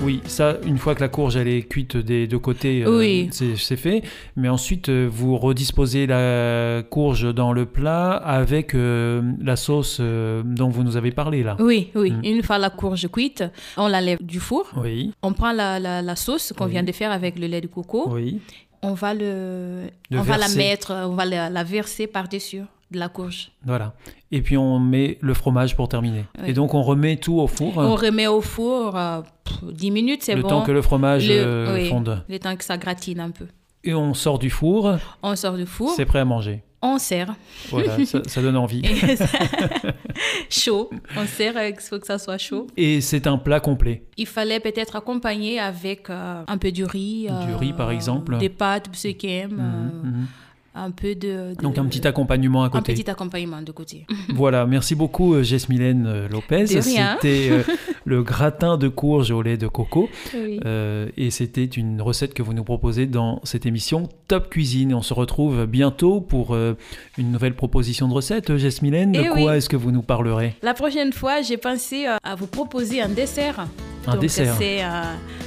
Oui, 0.00 0.20
ça, 0.26 0.56
une 0.64 0.78
fois 0.78 0.94
que 0.94 1.00
la 1.00 1.08
courge 1.08 1.36
elle 1.36 1.48
est 1.48 1.62
cuite 1.62 1.96
des 1.96 2.28
deux 2.28 2.38
côtés, 2.38 2.84
euh, 2.84 2.98
Oui. 2.98 3.28
c'est 3.32 3.56
c'est 3.56 3.76
fait. 3.76 4.02
Mais 4.36 4.48
ensuite, 4.48 4.88
euh, 4.88 5.08
vous 5.10 5.36
redisposez 5.36 6.06
la 6.06 6.82
courge 6.88 7.34
dans 7.34 7.52
le 7.52 7.66
plat 7.66 8.12
avec 8.12 8.74
euh, 8.74 9.20
la 9.40 9.56
sauce 9.56 9.98
euh, 10.00 10.42
dont 10.44 10.68
vous 10.68 10.84
nous 10.84 10.96
avez 10.96 11.10
parlé 11.10 11.42
là. 11.42 11.56
Oui, 11.58 11.90
oui. 11.96 12.12
Mhm. 12.12 12.24
Une 12.24 12.42
fois 12.44 12.58
la 12.58 12.70
courge 12.70 13.08
cuite, 13.10 13.42
on 13.76 13.88
la 13.88 14.00
lève 14.00 14.18
du 14.22 14.38
four. 14.38 14.70
Oui, 14.76 15.12
On 15.22 15.32
prend 15.32 15.52
la, 15.52 15.80
la- 15.80 16.00
la 16.00 16.16
sauce 16.16 16.52
qu'on 16.56 16.66
Oui. 16.66 16.70
vient 16.72 16.84
de 16.84 16.92
faire 16.92 17.10
avec 17.10 17.36
le 17.38 17.46
lait 17.48 17.60
de 17.60 17.66
coco. 17.66 18.08
oui. 18.10 18.40
On 18.80 18.94
va 18.94 19.12
le, 19.12 19.88
Le 20.08 20.18
on 20.20 20.22
va 20.22 20.38
la 20.38 20.48
mettre, 20.50 20.92
on 20.94 21.16
va 21.16 21.24
la, 21.24 21.50
la 21.50 21.64
verser 21.64 22.06
par-dessus 22.06 22.62
de 22.90 22.98
la 22.98 23.08
courge. 23.08 23.50
Voilà. 23.66 23.94
Et 24.32 24.40
puis 24.42 24.56
on 24.56 24.78
met 24.78 25.18
le 25.20 25.34
fromage 25.34 25.76
pour 25.76 25.88
terminer. 25.88 26.24
Oui. 26.42 26.50
Et 26.50 26.52
donc 26.52 26.74
on 26.74 26.82
remet 26.82 27.16
tout 27.16 27.38
au 27.38 27.46
four. 27.46 27.76
On 27.76 27.94
remet 27.96 28.26
au 28.26 28.40
four 28.40 28.96
euh, 28.96 29.20
pff, 29.44 29.64
10 29.74 29.90
minutes, 29.90 30.22
c'est 30.22 30.34
le 30.34 30.42
bon. 30.42 30.48
temps 30.48 30.62
que 30.62 30.72
le 30.72 30.82
fromage 30.82 31.28
Le- 31.28 31.34
euh, 31.36 31.74
oui, 31.74 31.88
fonde. 31.88 32.24
Le 32.28 32.38
temps 32.38 32.56
que 32.56 32.64
ça 32.64 32.76
gratine 32.78 33.20
un 33.20 33.30
peu. 33.30 33.46
Et 33.84 33.94
on 33.94 34.12
sort 34.14 34.38
du 34.38 34.50
four, 34.50 34.96
On 35.22 35.36
sort 35.36 35.54
du 35.56 35.66
four, 35.66 35.90
c'est 35.94 36.04
prêt 36.06 36.18
à 36.18 36.24
manger. 36.24 36.62
on 36.82 36.98
sert. 36.98 37.34
Voilà, 37.70 38.04
ça, 38.04 38.20
ça 38.26 38.42
donne 38.42 38.56
envie. 38.56 38.82
Chaud. 40.50 40.90
On 41.16 41.26
sert, 41.26 41.56
euh, 41.56 41.68
il 41.68 41.76
faut 41.80 41.98
que 41.98 42.06
ça 42.06 42.18
soit 42.18 42.38
chaud. 42.38 42.66
Et 42.76 43.00
c'est 43.00 43.26
un 43.26 43.38
plat 43.38 43.60
complet. 43.60 44.04
Il 44.16 44.26
fallait 44.26 44.60
peut-être 44.60 44.96
accompagner 44.96 45.58
avec 45.60 46.10
euh, 46.10 46.42
un 46.46 46.58
peu 46.58 46.72
de 46.72 46.84
riz. 46.84 47.28
Du 47.46 47.54
riz, 47.54 47.72
par 47.72 47.90
exemple. 47.90 48.36
Des 48.38 48.48
pâtes, 48.48 48.88
ceux 48.92 49.10
qui 49.10 49.28
aiment. 49.28 50.26
Un 50.74 50.90
peu 50.92 51.14
de, 51.16 51.54
de- 51.56 51.62
Donc 51.62 51.76
un 51.78 51.86
petit 51.86 52.06
accompagnement 52.06 52.62
à 52.62 52.66
un 52.66 52.70
côté. 52.70 52.92
petit 52.94 53.10
accompagnement 53.10 53.62
de 53.62 53.72
côté. 53.72 54.06
Voilà, 54.34 54.64
merci 54.66 54.94
beaucoup 54.94 55.34
euh, 55.34 55.42
Jesmilène 55.42 56.06
euh, 56.06 56.28
Lopez. 56.28 56.62
De. 56.64 56.80
C'était 56.80 57.48
euh, 57.50 57.62
le 58.04 58.22
gratin 58.22 58.76
de 58.76 58.86
courge 58.88 59.30
au 59.32 59.42
lait 59.42 59.56
de 59.56 59.66
coco. 59.66 60.08
Oui. 60.34 60.60
Euh, 60.64 61.08
et 61.16 61.30
c'était 61.30 61.64
une 61.64 62.00
recette 62.00 62.32
que 62.34 62.42
vous 62.42 62.52
nous 62.52 62.62
proposez 62.64 63.06
dans 63.06 63.40
cette 63.42 63.66
émission 63.66 64.08
Top 64.28 64.50
Cuisine. 64.50 64.94
On 64.94 65.02
se 65.02 65.14
retrouve 65.14 65.66
bientôt 65.66 66.20
pour 66.20 66.54
euh, 66.54 66.74
une 67.16 67.32
nouvelle 67.32 67.54
proposition 67.54 68.06
de 68.06 68.14
recette. 68.14 68.56
Jesmilène, 68.56 69.12
de 69.12 69.20
Eh 69.20 69.26
quoi 69.28 69.50
oui. 69.52 69.56
est-ce 69.56 69.68
que 69.68 69.76
vous 69.76 69.90
nous 69.90 70.02
parlerez? 70.02 70.54
La 70.62 70.74
prochaine 70.74 71.12
fois, 71.12 71.42
j'ai 71.42 71.56
pensé 71.56 72.06
à 72.06 72.34
vous 72.36 72.46
proposer 72.46 73.00
un 73.02 73.08
dessert. 73.08 73.66
Un 74.06 74.12
Donc, 74.12 74.20
dessert. 74.20 74.54
C'est 74.58 74.80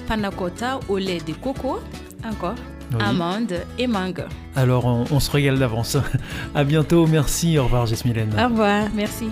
panna 0.08 0.30
cotta 0.30 0.80
au 0.90 0.98
lait 0.98 1.20
de 1.26 1.34
coco, 1.34 1.80
encore, 2.26 2.56
Oui. 2.94 3.00
amandes 3.04 3.54
et 3.78 3.88
mangue. 3.88 4.26
Alors 4.56 4.86
on, 4.86 5.06
on 5.12 5.20
se 5.20 5.32
régale 5.32 5.60
d'avance. 5.60 5.98
à 6.56 6.64
bientôt, 6.64 7.08
merci, 7.08 7.58
au 7.58 7.64
revoir 7.64 7.86
Jesmilène. 7.86 8.34
Au 8.40 8.50
revoir, 8.50 8.88
merci. 8.94 9.28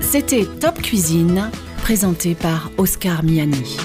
C'était 0.00 0.46
Top 0.60 0.80
Cuisine, 0.80 1.50
présenté 1.82 2.34
par 2.34 2.70
Oscar 2.78 3.22
Miani. 3.22 3.76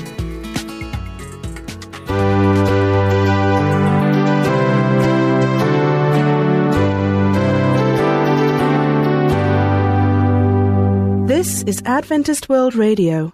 This 11.28 11.64
is 11.64 11.82
Adventist 11.86 12.48
World 12.48 12.76
Radio, 12.76 13.34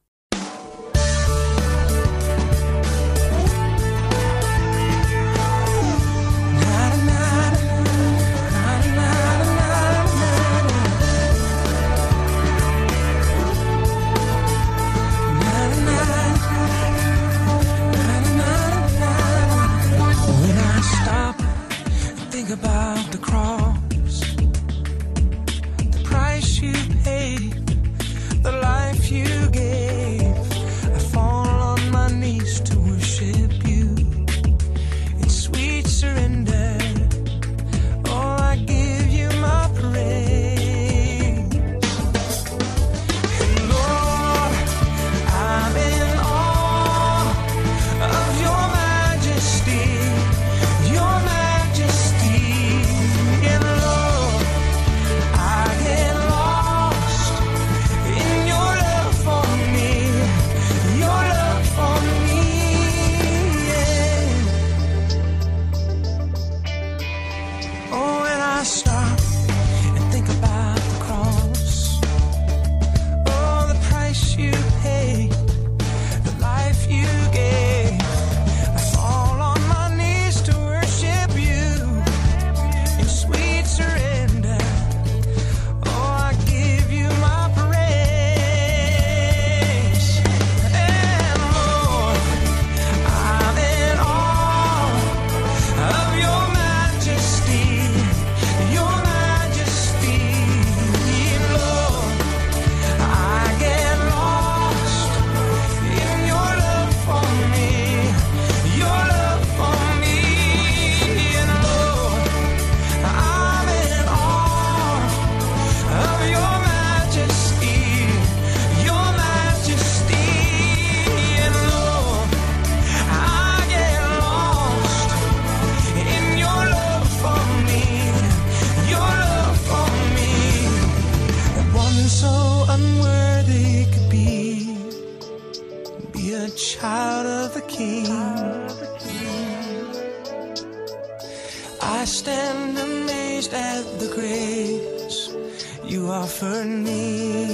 I 141.83 142.05
stand 142.05 142.77
amazed 142.77 143.53
at 143.53 143.83
the 143.99 144.07
grace 144.13 145.35
you 145.83 146.09
offered 146.09 146.67
me. 146.67 147.45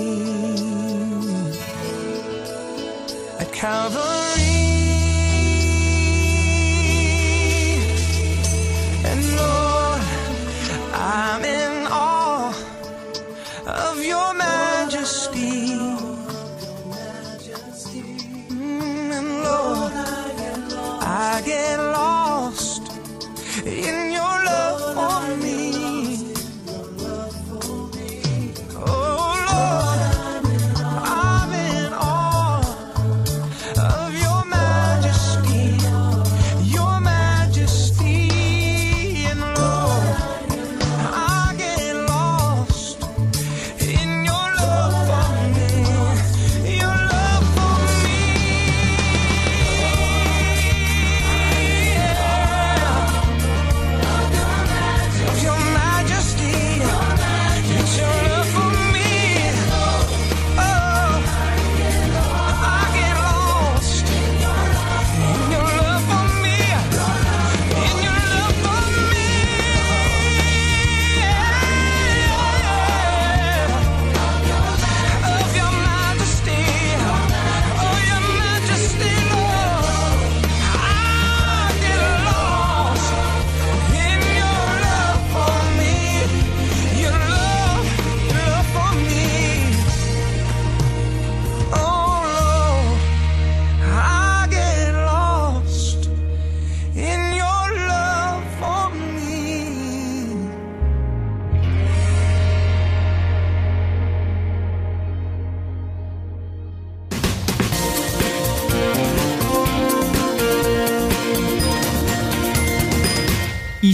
At 3.40 3.52
Calvary. 3.54 4.47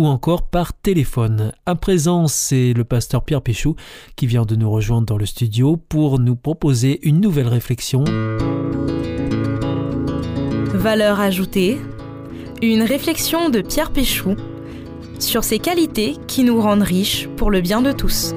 ou 0.00 0.06
encore 0.06 0.48
par 0.48 0.72
téléphone. 0.72 1.52
À 1.66 1.74
présent, 1.74 2.26
c'est 2.26 2.72
le 2.72 2.84
pasteur 2.84 3.22
Pierre 3.22 3.42
Péchou 3.42 3.76
qui 4.16 4.26
vient 4.26 4.46
de 4.46 4.56
nous 4.56 4.70
rejoindre 4.70 5.04
dans 5.04 5.18
le 5.18 5.26
studio 5.26 5.76
pour 5.76 6.18
nous 6.18 6.36
proposer 6.36 7.06
une 7.06 7.20
nouvelle 7.20 7.48
réflexion. 7.48 8.04
Valeur 10.72 11.20
ajoutée. 11.20 11.78
Une 12.62 12.82
réflexion 12.82 13.50
de 13.50 13.60
Pierre 13.60 13.90
Péchou 13.90 14.36
sur 15.18 15.44
ses 15.44 15.58
qualités 15.58 16.16
qui 16.26 16.44
nous 16.44 16.62
rendent 16.62 16.80
riches 16.80 17.28
pour 17.36 17.50
le 17.50 17.60
bien 17.60 17.82
de 17.82 17.92
tous. 17.92 18.32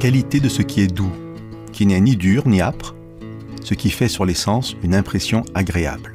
Qualité 0.00 0.40
de 0.40 0.48
ce 0.48 0.62
qui 0.62 0.80
est 0.80 0.86
doux, 0.86 1.12
qui 1.70 1.84
n'est 1.84 2.00
ni 2.00 2.16
dur 2.16 2.48
ni 2.48 2.62
âpre, 2.62 2.94
ce 3.64 3.74
qui 3.74 3.90
fait 3.90 4.08
sur 4.08 4.24
les 4.24 4.34
sens 4.34 4.76
une 4.82 4.94
impression 4.94 5.44
agréable. 5.54 6.12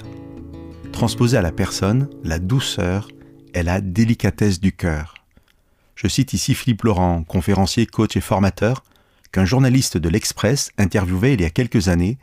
Transposée 0.92 1.38
à 1.38 1.42
la 1.42 1.52
personne, 1.52 2.10
la 2.24 2.40
douceur 2.40 3.08
est 3.54 3.64
la 3.64 3.82
délicatesse 3.82 4.60
du 4.60 4.72
cœur. 4.72 5.16
Je 5.96 6.08
cite 6.08 6.34
ici 6.34 6.54
Philippe 6.54 6.84
Laurent, 6.84 7.24
conférencier, 7.24 7.86
coach 7.86 8.16
et 8.18 8.22
formateur, 8.22 8.84
qu'un 9.32 9.46
journaliste 9.46 9.98
de 9.98 10.10
l'Express 10.10 10.72
interviewait 10.78 11.34
il 11.34 11.42
y 11.42 11.46
a 11.46 11.50
quelques 11.50 11.88
années 11.88 12.18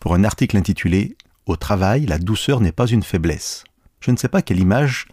pour 0.00 0.14
un 0.14 0.24
article 0.24 0.56
intitulé 0.56 1.16
Au 1.46 1.56
travail, 1.56 2.06
la 2.06 2.18
douceur 2.18 2.60
n'est 2.60 2.72
pas 2.72 2.86
une 2.86 3.02
faiblesse. 3.02 3.64
Je 4.00 4.10
ne 4.10 4.16
sais 4.16 4.28
pas 4.28 4.42
quelle 4.42 4.60
image 4.60 5.06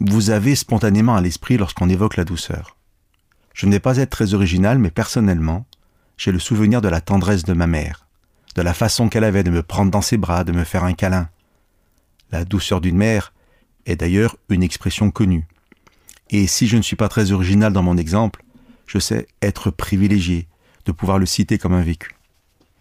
vous 0.00 0.30
avez 0.30 0.54
spontanément 0.54 1.16
à 1.16 1.20
l'esprit 1.20 1.56
lorsqu'on 1.56 1.88
évoque 1.88 2.16
la 2.16 2.24
douceur. 2.24 2.76
Je 3.54 3.66
ne 3.66 3.72
vais 3.72 3.80
pas 3.80 3.96
être 3.96 4.10
très 4.10 4.34
original, 4.34 4.78
mais 4.78 4.90
personnellement, 4.90 5.66
j'ai 6.16 6.32
le 6.32 6.38
souvenir 6.38 6.80
de 6.80 6.88
la 6.88 7.00
tendresse 7.00 7.44
de 7.44 7.54
ma 7.54 7.66
mère 7.66 8.05
de 8.56 8.62
la 8.62 8.74
façon 8.74 9.08
qu'elle 9.08 9.24
avait 9.24 9.44
de 9.44 9.50
me 9.50 9.62
prendre 9.62 9.90
dans 9.90 10.02
ses 10.02 10.16
bras, 10.16 10.42
de 10.42 10.52
me 10.52 10.64
faire 10.64 10.84
un 10.84 10.94
câlin. 10.94 11.28
La 12.32 12.44
douceur 12.44 12.80
d'une 12.80 12.96
mère 12.96 13.32
est 13.84 13.96
d'ailleurs 13.96 14.36
une 14.48 14.62
expression 14.62 15.10
connue. 15.10 15.46
Et 16.30 16.46
si 16.46 16.66
je 16.66 16.76
ne 16.76 16.82
suis 16.82 16.96
pas 16.96 17.08
très 17.08 17.30
original 17.30 17.72
dans 17.72 17.82
mon 17.82 17.96
exemple, 17.96 18.42
je 18.86 18.98
sais 18.98 19.28
être 19.42 19.70
privilégié 19.70 20.48
de 20.86 20.92
pouvoir 20.92 21.18
le 21.18 21.26
citer 21.26 21.58
comme 21.58 21.74
un 21.74 21.82
vécu. 21.82 22.16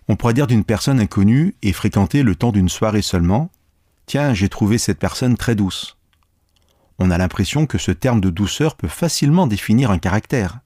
On 0.08 0.16
pourrait 0.16 0.34
dire 0.34 0.48
d'une 0.48 0.64
personne 0.64 1.00
inconnue 1.00 1.56
et 1.62 1.74
fréquentée 1.74 2.24
le 2.24 2.36
temps 2.36 2.52
d'une 2.52 2.70
soirée 2.70 3.02
seulement, 3.02 3.52
Tiens, 4.06 4.34
j'ai 4.34 4.50
trouvé 4.50 4.78
cette 4.78 5.00
personne 5.00 5.36
très 5.36 5.56
douce. 5.56 5.98
On 7.00 7.12
a 7.12 7.18
l'impression 7.18 7.66
que 7.66 7.78
ce 7.78 7.92
terme 7.92 8.22
de 8.22 8.30
douceur 8.30 8.76
peut 8.76 8.88
facilement 8.88 9.48
définir 9.48 9.92
un 9.92 9.98
caractère. 9.98 10.60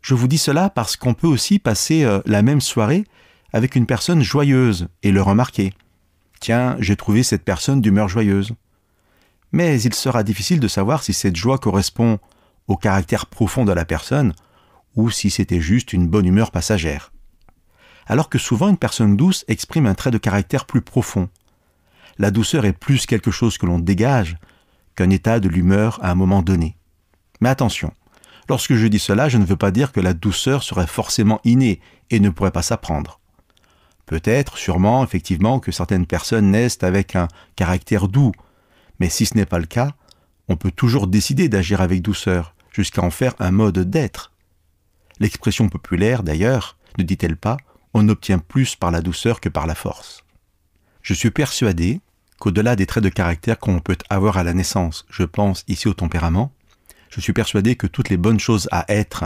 Je 0.00 0.14
vous 0.14 0.28
dis 0.28 0.38
cela 0.38 0.70
parce 0.70 0.96
qu'on 0.96 1.14
peut 1.14 1.26
aussi 1.26 1.58
passer 1.58 2.04
euh, 2.04 2.20
la 2.24 2.42
même 2.42 2.60
soirée 2.60 3.04
avec 3.52 3.76
une 3.76 3.86
personne 3.86 4.22
joyeuse 4.22 4.88
et 5.02 5.12
le 5.12 5.22
remarquer. 5.22 5.74
Tiens, 6.40 6.76
j'ai 6.80 6.96
trouvé 6.96 7.22
cette 7.22 7.44
personne 7.44 7.80
d'humeur 7.80 8.08
joyeuse. 8.08 8.52
Mais 9.52 9.80
il 9.80 9.94
sera 9.94 10.22
difficile 10.22 10.60
de 10.60 10.68
savoir 10.68 11.02
si 11.02 11.12
cette 11.12 11.36
joie 11.36 11.58
correspond 11.58 12.18
au 12.66 12.76
caractère 12.76 13.26
profond 13.26 13.64
de 13.64 13.72
la 13.72 13.84
personne 13.84 14.32
ou 14.96 15.10
si 15.10 15.30
c'était 15.30 15.60
juste 15.60 15.92
une 15.92 16.08
bonne 16.08 16.26
humeur 16.26 16.50
passagère. 16.50 17.12
Alors 18.06 18.28
que 18.28 18.38
souvent 18.38 18.68
une 18.68 18.78
personne 18.78 19.16
douce 19.16 19.44
exprime 19.48 19.86
un 19.86 19.94
trait 19.94 20.10
de 20.10 20.18
caractère 20.18 20.64
plus 20.64 20.80
profond. 20.80 21.28
La 22.18 22.30
douceur 22.30 22.64
est 22.64 22.72
plus 22.72 23.06
quelque 23.06 23.30
chose 23.30 23.58
que 23.58 23.66
l'on 23.66 23.78
dégage 23.78 24.36
qu'un 24.96 25.10
état 25.10 25.40
de 25.40 25.48
l'humeur 25.48 25.98
à 26.02 26.10
un 26.10 26.14
moment 26.14 26.42
donné. 26.42 26.76
Mais 27.40 27.48
attention, 27.48 27.92
lorsque 28.48 28.74
je 28.74 28.86
dis 28.86 28.98
cela, 28.98 29.28
je 29.28 29.38
ne 29.38 29.44
veux 29.44 29.56
pas 29.56 29.70
dire 29.70 29.92
que 29.92 30.00
la 30.00 30.14
douceur 30.14 30.62
serait 30.62 30.86
forcément 30.86 31.40
innée 31.44 31.80
et 32.10 32.20
ne 32.20 32.30
pourrait 32.30 32.50
pas 32.50 32.62
s'apprendre. 32.62 33.21
Peut-être, 34.06 34.58
sûrement, 34.58 35.04
effectivement, 35.04 35.60
que 35.60 35.72
certaines 35.72 36.06
personnes 36.06 36.50
naissent 36.50 36.82
avec 36.82 37.16
un 37.16 37.28
caractère 37.56 38.08
doux, 38.08 38.32
mais 39.00 39.08
si 39.08 39.26
ce 39.26 39.36
n'est 39.36 39.46
pas 39.46 39.58
le 39.58 39.66
cas, 39.66 39.92
on 40.48 40.56
peut 40.56 40.70
toujours 40.70 41.06
décider 41.06 41.48
d'agir 41.48 41.80
avec 41.80 42.02
douceur, 42.02 42.54
jusqu'à 42.72 43.02
en 43.02 43.10
faire 43.10 43.34
un 43.38 43.50
mode 43.50 43.78
d'être. 43.78 44.32
L'expression 45.20 45.68
populaire, 45.68 46.22
d'ailleurs, 46.22 46.76
ne 46.98 47.04
dit-elle 47.04 47.36
pas, 47.36 47.56
on 47.94 48.08
obtient 48.08 48.38
plus 48.38 48.76
par 48.76 48.90
la 48.90 49.02
douceur 49.02 49.40
que 49.40 49.48
par 49.48 49.66
la 49.66 49.74
force. 49.74 50.24
Je 51.02 51.14
suis 51.14 51.30
persuadé 51.30 52.00
qu'au-delà 52.38 52.76
des 52.76 52.86
traits 52.86 53.04
de 53.04 53.08
caractère 53.08 53.58
qu'on 53.58 53.80
peut 53.80 53.98
avoir 54.10 54.36
à 54.36 54.44
la 54.44 54.54
naissance, 54.54 55.06
je 55.10 55.24
pense 55.24 55.64
ici 55.68 55.88
au 55.88 55.94
tempérament, 55.94 56.52
je 57.10 57.20
suis 57.20 57.32
persuadé 57.32 57.76
que 57.76 57.86
toutes 57.86 58.08
les 58.08 58.16
bonnes 58.16 58.40
choses 58.40 58.68
à 58.72 58.84
être 58.88 59.24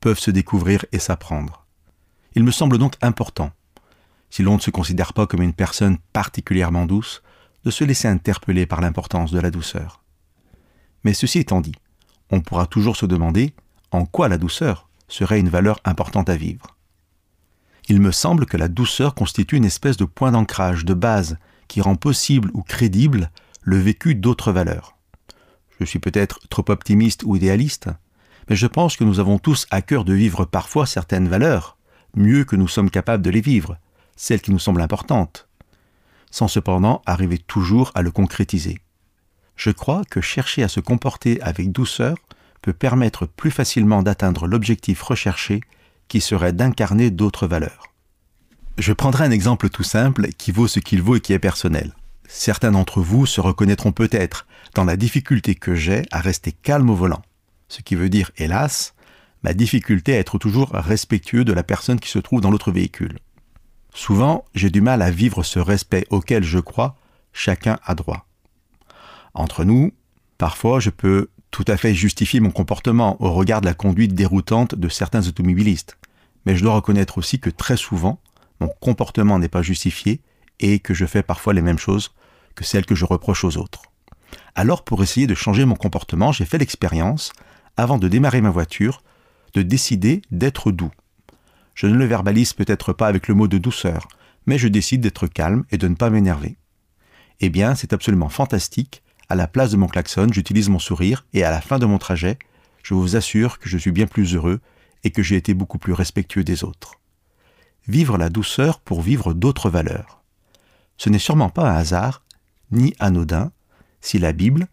peuvent 0.00 0.18
se 0.18 0.30
découvrir 0.30 0.84
et 0.92 0.98
s'apprendre. 0.98 1.66
Il 2.34 2.44
me 2.44 2.50
semble 2.50 2.78
donc 2.78 2.94
important, 3.02 3.50
si 4.30 4.42
l'on 4.42 4.56
ne 4.56 4.60
se 4.60 4.70
considère 4.70 5.12
pas 5.12 5.26
comme 5.26 5.42
une 5.42 5.52
personne 5.52 5.98
particulièrement 6.12 6.86
douce, 6.86 7.22
de 7.64 7.70
se 7.70 7.84
laisser 7.84 8.08
interpeller 8.08 8.66
par 8.66 8.80
l'importance 8.80 9.32
de 9.32 9.40
la 9.40 9.50
douceur. 9.50 10.02
Mais 11.04 11.14
ceci 11.14 11.40
étant 11.40 11.60
dit, 11.60 11.74
on 12.30 12.40
pourra 12.40 12.66
toujours 12.66 12.96
se 12.96 13.06
demander 13.06 13.54
en 13.90 14.06
quoi 14.06 14.28
la 14.28 14.38
douceur 14.38 14.88
serait 15.08 15.40
une 15.40 15.48
valeur 15.48 15.80
importante 15.84 16.28
à 16.28 16.36
vivre. 16.36 16.76
Il 17.88 18.00
me 18.00 18.10
semble 18.10 18.46
que 18.46 18.56
la 18.56 18.68
douceur 18.68 19.14
constitue 19.14 19.56
une 19.56 19.64
espèce 19.64 19.96
de 19.96 20.04
point 20.04 20.32
d'ancrage, 20.32 20.84
de 20.84 20.94
base, 20.94 21.38
qui 21.68 21.80
rend 21.80 21.96
possible 21.96 22.50
ou 22.54 22.62
crédible 22.62 23.30
le 23.62 23.78
vécu 23.78 24.14
d'autres 24.14 24.52
valeurs. 24.52 24.96
Je 25.78 25.84
suis 25.84 25.98
peut-être 25.98 26.40
trop 26.48 26.64
optimiste 26.68 27.22
ou 27.24 27.36
idéaliste, 27.36 27.88
mais 28.48 28.56
je 28.56 28.66
pense 28.66 28.96
que 28.96 29.04
nous 29.04 29.20
avons 29.20 29.38
tous 29.38 29.66
à 29.70 29.82
cœur 29.82 30.04
de 30.04 30.14
vivre 30.14 30.44
parfois 30.44 30.86
certaines 30.86 31.28
valeurs, 31.28 31.76
mieux 32.14 32.44
que 32.44 32.56
nous 32.56 32.68
sommes 32.68 32.90
capables 32.90 33.22
de 33.22 33.30
les 33.30 33.40
vivre, 33.40 33.76
celles 34.16 34.40
qui 34.40 34.50
nous 34.50 34.58
semblent 34.58 34.80
importantes, 34.80 35.48
sans 36.30 36.48
cependant 36.48 37.02
arriver 37.06 37.38
toujours 37.38 37.92
à 37.94 38.02
le 38.02 38.10
concrétiser. 38.10 38.80
Je 39.56 39.70
crois 39.70 40.02
que 40.10 40.20
chercher 40.20 40.62
à 40.62 40.68
se 40.68 40.80
comporter 40.80 41.40
avec 41.40 41.72
douceur 41.72 42.16
peut 42.62 42.72
permettre 42.72 43.26
plus 43.26 43.50
facilement 43.50 44.02
d'atteindre 44.02 44.46
l'objectif 44.46 45.02
recherché 45.02 45.60
qui 46.08 46.20
serait 46.20 46.52
d'incarner 46.52 47.10
d'autres 47.10 47.46
valeurs. 47.46 47.92
Je 48.78 48.92
prendrai 48.92 49.24
un 49.24 49.30
exemple 49.30 49.70
tout 49.70 49.82
simple 49.82 50.28
qui 50.36 50.52
vaut 50.52 50.68
ce 50.68 50.80
qu'il 50.80 51.00
vaut 51.00 51.16
et 51.16 51.20
qui 51.20 51.32
est 51.32 51.38
personnel. 51.38 51.94
Certains 52.28 52.72
d'entre 52.72 53.00
vous 53.00 53.24
se 53.24 53.40
reconnaîtront 53.40 53.92
peut-être 53.92 54.46
dans 54.74 54.84
la 54.84 54.96
difficulté 54.96 55.54
que 55.54 55.74
j'ai 55.74 56.02
à 56.10 56.20
rester 56.20 56.52
calme 56.52 56.90
au 56.90 56.94
volant. 56.94 57.22
Ce 57.68 57.80
qui 57.80 57.94
veut 57.94 58.08
dire, 58.08 58.30
hélas, 58.36 58.94
ma 59.42 59.54
difficulté 59.54 60.14
à 60.14 60.18
être 60.18 60.38
toujours 60.38 60.70
respectueux 60.72 61.44
de 61.44 61.52
la 61.52 61.62
personne 61.62 62.00
qui 62.00 62.10
se 62.10 62.18
trouve 62.18 62.40
dans 62.40 62.50
l'autre 62.50 62.72
véhicule. 62.72 63.18
Souvent, 63.96 64.44
j'ai 64.54 64.68
du 64.68 64.82
mal 64.82 65.00
à 65.00 65.10
vivre 65.10 65.42
ce 65.42 65.58
respect 65.58 66.06
auquel 66.10 66.44
je 66.44 66.58
crois 66.58 66.96
chacun 67.32 67.78
a 67.82 67.94
droit. 67.94 68.26
Entre 69.32 69.64
nous, 69.64 69.90
parfois 70.36 70.80
je 70.80 70.90
peux 70.90 71.30
tout 71.50 71.64
à 71.66 71.78
fait 71.78 71.94
justifier 71.94 72.40
mon 72.40 72.50
comportement 72.50 73.16
au 73.22 73.32
regard 73.32 73.62
de 73.62 73.66
la 73.66 73.72
conduite 73.72 74.14
déroutante 74.14 74.74
de 74.74 74.90
certains 74.90 75.26
automobilistes, 75.26 75.96
mais 76.44 76.56
je 76.56 76.62
dois 76.62 76.74
reconnaître 76.74 77.16
aussi 77.16 77.40
que 77.40 77.48
très 77.48 77.78
souvent, 77.78 78.20
mon 78.60 78.68
comportement 78.68 79.38
n'est 79.38 79.48
pas 79.48 79.62
justifié 79.62 80.20
et 80.60 80.78
que 80.78 80.92
je 80.92 81.06
fais 81.06 81.22
parfois 81.22 81.54
les 81.54 81.62
mêmes 81.62 81.78
choses 81.78 82.12
que 82.54 82.64
celles 82.64 82.84
que 82.84 82.94
je 82.94 83.06
reproche 83.06 83.44
aux 83.44 83.56
autres. 83.56 83.84
Alors 84.54 84.84
pour 84.84 85.02
essayer 85.02 85.26
de 85.26 85.34
changer 85.34 85.64
mon 85.64 85.74
comportement, 85.74 86.32
j'ai 86.32 86.44
fait 86.44 86.58
l'expérience, 86.58 87.32
avant 87.78 87.96
de 87.96 88.08
démarrer 88.08 88.42
ma 88.42 88.50
voiture, 88.50 89.02
de 89.54 89.62
décider 89.62 90.20
d'être 90.30 90.70
doux. 90.70 90.92
Je 91.76 91.86
ne 91.86 91.94
le 91.94 92.06
verbalise 92.06 92.52
peut-être 92.52 92.92
pas 92.92 93.06
avec 93.06 93.28
le 93.28 93.34
mot 93.34 93.46
de 93.46 93.58
douceur, 93.58 94.08
mais 94.46 94.58
je 94.58 94.66
décide 94.66 95.02
d'être 95.02 95.28
calme 95.28 95.64
et 95.70 95.78
de 95.78 95.86
ne 95.86 95.94
pas 95.94 96.10
m'énerver. 96.10 96.56
Eh 97.38 97.48
bien, 97.48 97.76
c'est 97.76 97.92
absolument 97.92 98.28
fantastique. 98.28 99.04
À 99.28 99.36
la 99.36 99.46
place 99.46 99.70
de 99.70 99.76
mon 99.76 99.86
klaxon, 99.86 100.26
j'utilise 100.32 100.68
mon 100.68 100.80
sourire 100.80 101.24
et 101.32 101.44
à 101.44 101.52
la 101.52 101.60
fin 101.60 101.78
de 101.78 101.86
mon 101.86 101.98
trajet, 101.98 102.40
je 102.82 102.94
vous 102.94 103.14
assure 103.14 103.60
que 103.60 103.68
je 103.68 103.78
suis 103.78 103.92
bien 103.92 104.08
plus 104.08 104.34
heureux 104.34 104.58
et 105.04 105.12
que 105.12 105.22
j'ai 105.22 105.36
été 105.36 105.54
beaucoup 105.54 105.78
plus 105.78 105.92
respectueux 105.92 106.42
des 106.42 106.64
autres 106.64 106.98
vivre 107.88 108.18
la 108.18 108.28
douceur 108.28 108.80
pour 108.80 109.00
vivre 109.02 109.32
d'autres 109.32 109.70
valeurs. 109.70 110.22
Ce 110.96 111.08
n'est 111.08 111.18
sûrement 111.18 111.50
pas 111.50 111.70
un 111.70 111.76
hasard, 111.76 112.22
ni 112.70 112.94
anodin, 112.98 113.52
si 114.00 114.18
la 114.18 114.32
Bible, 114.32 114.66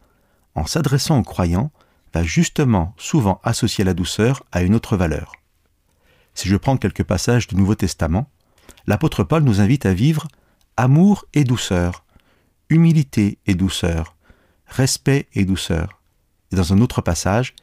en 0.55 0.65
s'adressant 0.65 1.19
aux 1.19 1.23
croyants, 1.23 1.71
va 2.13 2.23
justement 2.23 2.93
souvent 2.97 3.39
associer 3.43 3.83
la 3.83 3.93
douceur 3.93 4.43
à 4.51 4.61
une 4.61 4.75
autre 4.75 4.97
valeur. 4.97 5.33
Si 6.33 6.49
je 6.49 6.55
prends 6.55 6.77
quelques 6.77 7.03
passages 7.03 7.47
du 7.47 7.55
Nouveau 7.55 7.75
Testament, 7.75 8.29
l'apôtre 8.87 9.23
Paul 9.23 9.43
nous 9.43 9.61
invite 9.61 9.85
à 9.85 9.93
vivre 9.93 10.27
amour 10.77 11.25
et 11.33 11.43
douceur, 11.43 12.03
humilité 12.69 13.37
et 13.45 13.55
douceur, 13.55 14.15
respect 14.65 15.27
et 15.33 15.45
douceur. 15.45 16.01
Et 16.51 16.55
dans 16.55 16.73
un 16.73 16.81
autre 16.81 17.01
passage, 17.01 17.53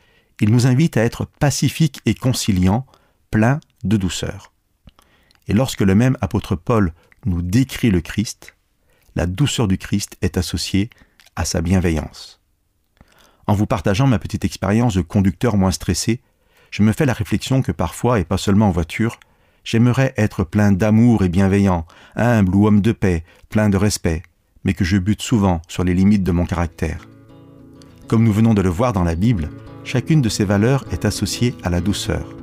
il 0.41 0.51
nous 0.51 0.67
invite 0.67 0.97
à 0.97 1.05
être 1.05 1.25
pacifique 1.25 2.01
et 2.07 2.15
conciliant, 2.15 2.87
plein 3.31 3.61
de 3.85 3.97
douceur. 3.97 4.53
Et 5.49 5.53
lorsque 5.53 5.81
le 5.81 5.95
même 5.95 6.17
apôtre 6.21 6.57
Paul 6.57 6.93
nous 7.27 7.43
décrit 7.43 7.91
le 7.91 8.01
Christ, 8.01 8.57
la 9.17 9.27
douceur 9.27 9.69
du 9.69 9.79
Christ 9.79 10.17
est 10.23 10.39
associée 10.39 10.91
à 11.37 11.45
sa 11.45 11.61
bienveillance. 11.61 12.41
En 13.47 13.55
vous 13.55 13.67
partageant 13.67 14.07
ma 14.07 14.19
petite 14.19 14.45
expérience 14.45 14.95
de 14.95 15.03
conducteur 15.03 15.57
moins 15.57 15.73
stressé, 15.73 16.23
je 16.71 16.83
me 16.83 16.93
fais 16.93 17.07
la 17.07 17.13
réflexion 17.13 17.63
que 17.63 17.73
parfois, 17.73 18.21
et 18.21 18.25
pas 18.25 18.39
seulement 18.39 18.69
en 18.69 18.73
voiture, 18.73 19.19
j'aimerais 19.65 20.15
être 20.17 20.45
plein 20.45 20.73
d'amour 20.73 21.25
et 21.25 21.29
bienveillant, 21.29 21.87
humble 22.17 22.55
ou 22.55 22.67
homme 22.67 22.81
de 22.81 22.93
paix, 22.93 23.25
plein 23.49 23.69
de 23.69 23.77
respect, 23.77 24.23
mais 24.65 24.75
que 24.75 24.85
je 24.85 24.99
bute 24.99 25.23
souvent 25.23 25.63
sur 25.69 25.85
les 25.85 25.95
limites 25.95 26.23
de 26.23 26.33
mon 26.33 26.47
caractère. 26.47 27.09
Comme 28.09 28.25
nous 28.25 28.33
venons 28.33 28.55
de 28.55 28.63
le 28.63 28.69
voir 28.69 28.93
dans 28.93 29.05
la 29.05 29.15
Bible, 29.15 29.51
chacune 29.85 30.23
de 30.23 30.29
ces 30.29 30.45
valeurs 30.45 30.85
est 30.93 31.05
associée 31.05 31.55
à 31.63 31.71
la 31.71 31.81
douceur. 31.81 32.35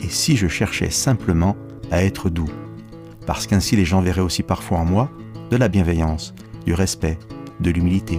Et 0.00 0.08
si 0.08 0.36
je 0.36 0.48
cherchais 0.48 0.90
simplement 0.90 1.56
à 1.90 2.02
être 2.02 2.30
doux, 2.30 2.50
parce 3.26 3.46
qu'ainsi 3.46 3.76
les 3.76 3.84
gens 3.84 4.00
verraient 4.00 4.20
aussi 4.20 4.42
parfois 4.42 4.78
en 4.78 4.84
moi 4.84 5.10
de 5.50 5.56
la 5.56 5.68
bienveillance, 5.68 6.34
du 6.66 6.74
respect, 6.74 7.18
de 7.60 7.70
l'humilité. 7.70 8.18